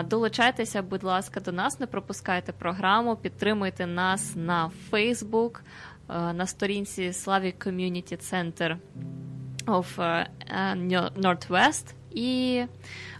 [0.05, 5.61] Долучайтеся, будь ласка, до нас, не пропускайте програму, підтримуйте нас на Facebook,
[6.09, 8.77] на сторінці Slavic Community Center
[9.66, 10.24] of
[11.16, 12.62] Northwest і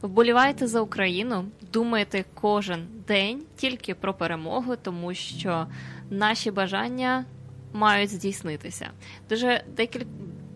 [0.03, 1.45] вболівайте за Україну.
[1.73, 5.67] Думайте кожен день тільки про перемогу, тому що
[6.11, 7.25] наші бажання
[7.73, 8.91] мають здійснитися.
[9.29, 10.07] Дуже декілька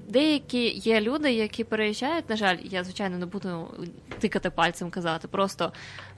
[0.09, 2.29] деякі є люди, які переїжджають.
[2.29, 3.75] На жаль, я звичайно не буду
[4.19, 5.29] тикати пальцем казати.
[5.29, 5.73] Просто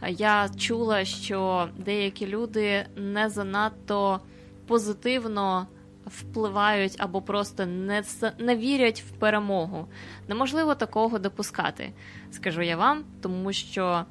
[0.09, 4.21] я чула, що деякі люди не занадто
[4.67, 5.67] позитивно.
[6.07, 8.03] Впливають або просто не
[8.39, 9.87] не вірять в перемогу.
[10.29, 11.93] Неможливо такого допускати,
[12.31, 14.05] скажу я вам, тому що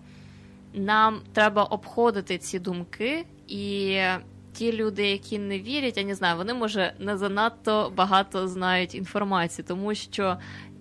[0.73, 3.97] нам треба обходити ці думки і
[4.53, 9.65] ті люди, які не вірять, я не знаю, вони може не занадто багато знають інформації,
[9.67, 10.37] тому що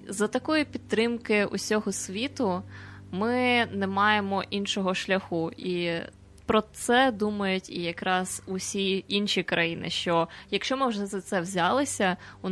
[0.09, 2.62] за такої підтримки усього світу
[3.11, 5.91] Ми не маємо іншого шляху і.
[6.46, 9.90] Про це думають і якраз усі інші країни.
[9.90, 12.48] Що якщо ми вже за це взялися, у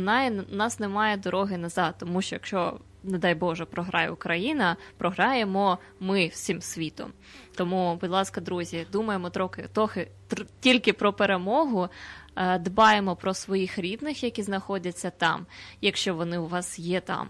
[0.49, 6.61] нас немає дороги назад, тому що якщо, не дай Боже, програє Україна, програємо ми всім
[6.61, 7.11] світом.
[7.55, 11.87] Тому, будь ласка, друзі, думаємо трохи, трохи тр- тільки про перемогу.
[12.35, 15.45] е, Дбаємо про своїх рідних, які знаходяться там,
[15.81, 17.27] якщо вони у вас є там.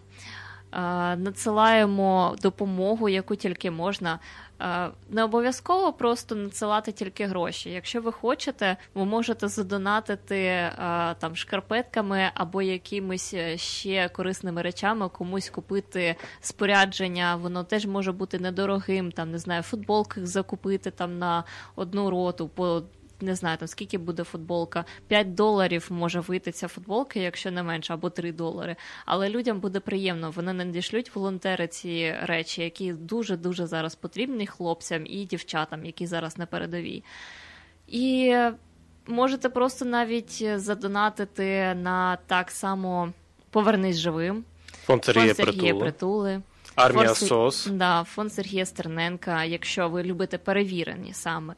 [0.74, 4.20] Е, Надсилаємо допомогу, яку тільки можна.
[4.64, 7.70] Е, Не обов'язково просто надсилати тільки гроші.
[7.70, 10.72] Якщо ви хочете, ви можете задонатити е,
[11.20, 17.36] там шкарпетками або якимись е, ще корисними речами, комусь купити спорядження.
[17.36, 19.12] Воно теж може бути недорогим.
[19.12, 21.44] Там не знаю, футболки закупити там на
[21.76, 22.84] одну роту по.
[23.22, 24.86] Не знаю, там скільки буде футболка.
[25.08, 28.76] 5 доларів може вийти ця футболка, якщо не менше, або 3 долари.
[29.06, 30.32] Але людям буде приємно.
[30.32, 36.38] Вони надішлють волонтери ці речі, які дуже дуже зараз потрібні хлопцям і дівчатам, які зараз
[36.38, 37.04] на передовій.
[37.88, 38.36] І
[39.08, 43.14] можете просто навіть задонатити на так само
[43.54, 44.44] Повернись живим.
[44.86, 46.42] Фонд Сергія Притула, Притули.
[46.76, 47.68] армія Фонд СОС.
[47.72, 49.44] Да, фонд Сергія Стерненка.
[49.44, 51.54] Якщо ви любите перевірені саме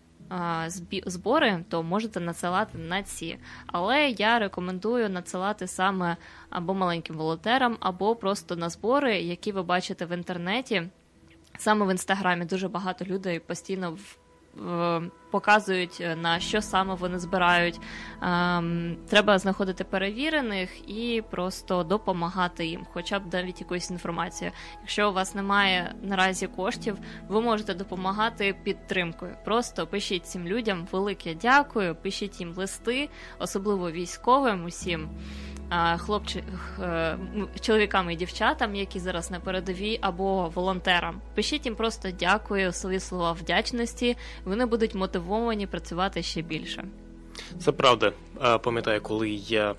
[1.05, 3.37] збори, то можете надсилати на ці.
[3.67, 6.17] Але я рекомендую надсилати саме
[6.49, 10.89] або маленьким волонтерам, або просто на збори, які ви бачите в інтернеті.
[11.57, 13.97] Саме в інстаграмі дуже багато людей постійно
[15.31, 17.79] Показують е, на що саме вони збирають.
[18.21, 24.55] Ем, треба знаходити перевірених і просто допомагати їм, хоча б навіть якоюсь інформацією.
[24.81, 29.35] Якщо у вас немає наразі коштів, ви можете допомагати підтримкою.
[29.45, 33.09] Просто пишіть цим людям велике дякую, пишіть їм листи,
[33.39, 35.09] особливо військовим усім.
[35.69, 37.17] А, Хлопчи, х- е,
[37.61, 41.21] чоловікам і дівчатам, які зараз на передовій, або волонтерам.
[41.35, 44.17] Пишіть їм просто дякую, свої слова вдячності.
[44.45, 46.83] Вони будуть мотивовані працювати ще більше.
[47.59, 48.11] Це правда.
[48.63, 49.75] Пам'ятаю, коли я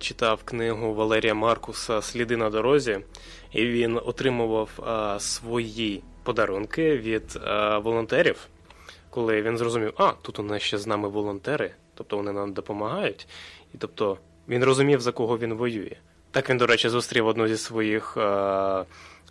[0.00, 2.98] читав книгу Валерія Маркуса Сліди на дорозі,
[3.52, 4.70] і він отримував
[5.20, 7.40] свої подарунки від
[7.82, 8.48] волонтерів,
[9.10, 13.28] коли він зрозумів, а тут у нас ще з нами волонтери, тобто вони нам допомагають.
[13.74, 15.96] І тобто він розумів, за кого він воює.
[16.30, 18.16] Так він, до речі, зустрів одну зі своїх.
[18.16, 18.84] А,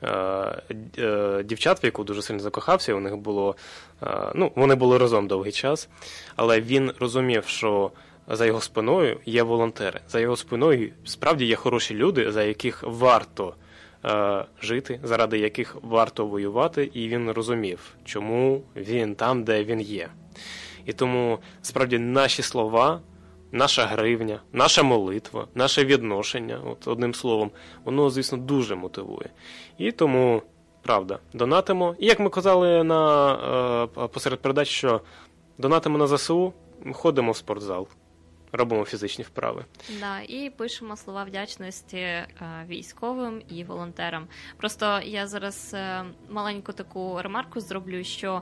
[0.03, 0.65] е,
[0.97, 3.55] е, Дівчат, в яку дуже сильно закохався, у них було
[4.03, 5.89] е, ну, вони були разом довгий час,
[6.35, 7.91] але він розумів, що
[8.27, 9.99] за його спиною є волонтери.
[10.07, 13.55] За його спиною справді є хороші люди, за яких варто
[14.05, 20.09] е, жити, заради яких варто воювати, і він розумів, чому він там, де він є.
[20.85, 23.01] І тому справді наші слова,
[23.51, 27.51] наша гривня, наша молитва, наше відношення, от одним словом,
[27.83, 29.29] воно, звісно, дуже мотивує.
[29.77, 30.41] І тому,
[30.81, 31.95] правда, донатимо.
[31.99, 33.33] І як ми казали на
[34.03, 35.01] е, посеред передач, що
[35.57, 36.53] донатимо на ЗСУ,
[36.93, 37.87] ходимо в спортзал,
[38.51, 39.65] робимо фізичні вправи.
[39.99, 42.27] Да, і пишемо слова вдячності е,
[42.67, 44.27] військовим і волонтерам.
[44.57, 48.41] Просто я зараз е, маленьку таку ремарку зроблю, що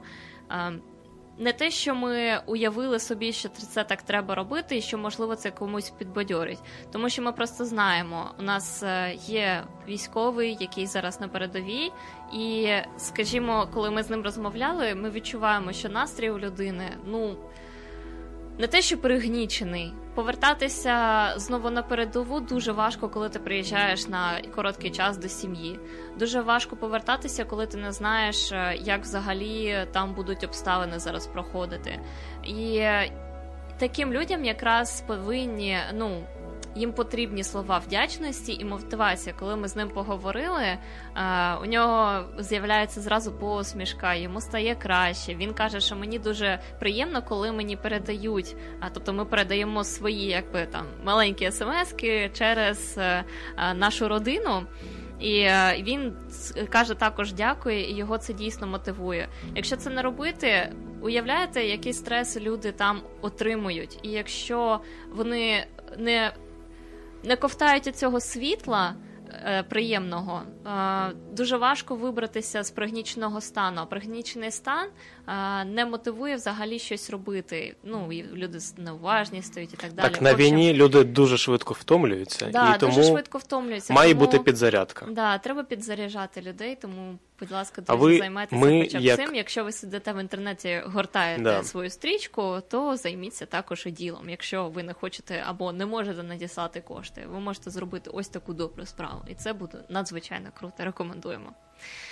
[1.40, 5.52] не те, що ми уявили собі, що це так треба робити, і що можливо це
[5.52, 6.60] комусь підбадьорить.
[6.92, 11.92] Тому що ми просто знаємо, у нас е, є військовий, який зараз на передовій,
[12.34, 12.68] і
[12.98, 17.36] скажімо, коли ми з ним розмовляли, ми відчуваємо, що настрій у людини, ну
[18.60, 19.94] не те, що пригнічений.
[20.16, 25.80] Повертатися знову на передову дуже важко, коли ти приїжджаєш на короткий час до сім'ї.
[26.18, 32.00] Дуже важко повертатися, коли ти не знаєш, е, як взагалі там будуть обставини зараз проходити.
[32.44, 32.84] І
[33.78, 36.24] таким людям якраз повинні, ну.
[36.76, 39.36] Їм потрібні слова вдячності і мотивація.
[39.40, 40.80] Коли ми з ним поговорили, е,
[41.64, 45.36] у нього з'являється зразу посмішка, йому стає краще.
[45.36, 48.56] Він каже, що мені дуже приємно, коли мені передають.
[48.80, 53.24] А тобто ми передаємо свої, якби там маленькі смски через е,
[53.58, 54.64] е, нашу родину.
[55.20, 55.48] І
[55.84, 56.14] він
[56.70, 59.28] каже також дякую, і його це дійсно мотивує.
[59.56, 64.00] Якщо це не робити, уявляєте, які стреси люди там отримують.
[64.04, 64.80] І якщо
[65.16, 65.66] вони
[65.98, 66.32] не,
[67.24, 68.96] не ковтають цього світла.
[69.46, 70.42] е, Приємного
[71.32, 73.86] дуже важко вибратися з пригніченого стану.
[73.90, 74.88] Пригнічений стан
[75.28, 77.76] е, не мотивує взагалі щось робити.
[77.84, 80.10] Ну і люди неуважні стають і так далі.
[80.12, 83.94] так, на общем, війні люди дуже швидко втомлюються, да, і тому дуже швидко втомлюються.
[83.94, 84.26] має тому...
[84.26, 85.06] бути підзарядка.
[85.10, 89.20] Да, треба підзаряджати людей, тому, будь ласка, А друзі, ви- займайтеся ми хоча б як-
[89.20, 89.36] цим.
[89.36, 91.64] Якщо ви сидите в інтернеті, гортаєте Да.
[91.64, 94.30] свою стрічку, то займіться також і ділом.
[94.30, 98.86] Якщо ви не хочете або не можете надіслати кошти, ви можете зробити ось таку добру
[98.86, 101.54] справу, і це буде надзвичайно круто, рекомендуємо.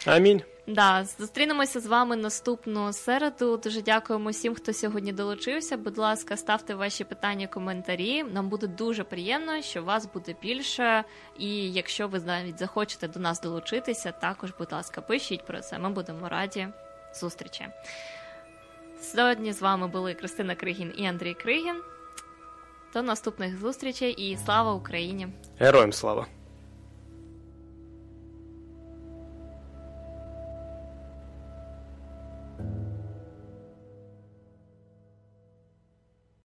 [0.05, 0.41] Амінь.
[0.67, 3.57] Да, зустрінемося з вами наступну середу.
[3.57, 5.77] Дуже дякуємо всім, хто сьогодні долучився.
[5.77, 8.23] Будь ласка, ставте ваші питання, коментарі.
[8.23, 11.03] Нам буде дуже приємно, що вас буде більше.
[11.39, 15.79] І якщо ви навіть захочете до нас долучитися, також, будь ласка, пишіть про це.
[15.79, 16.67] Ми будемо раді
[17.15, 17.67] зустрічі.
[19.01, 21.81] Сьогодні з вами були Кристина Кригін і Андрій Кригін.
[22.93, 25.27] До наступних зустрічей і слава Україні!
[25.59, 26.36] Героям слава!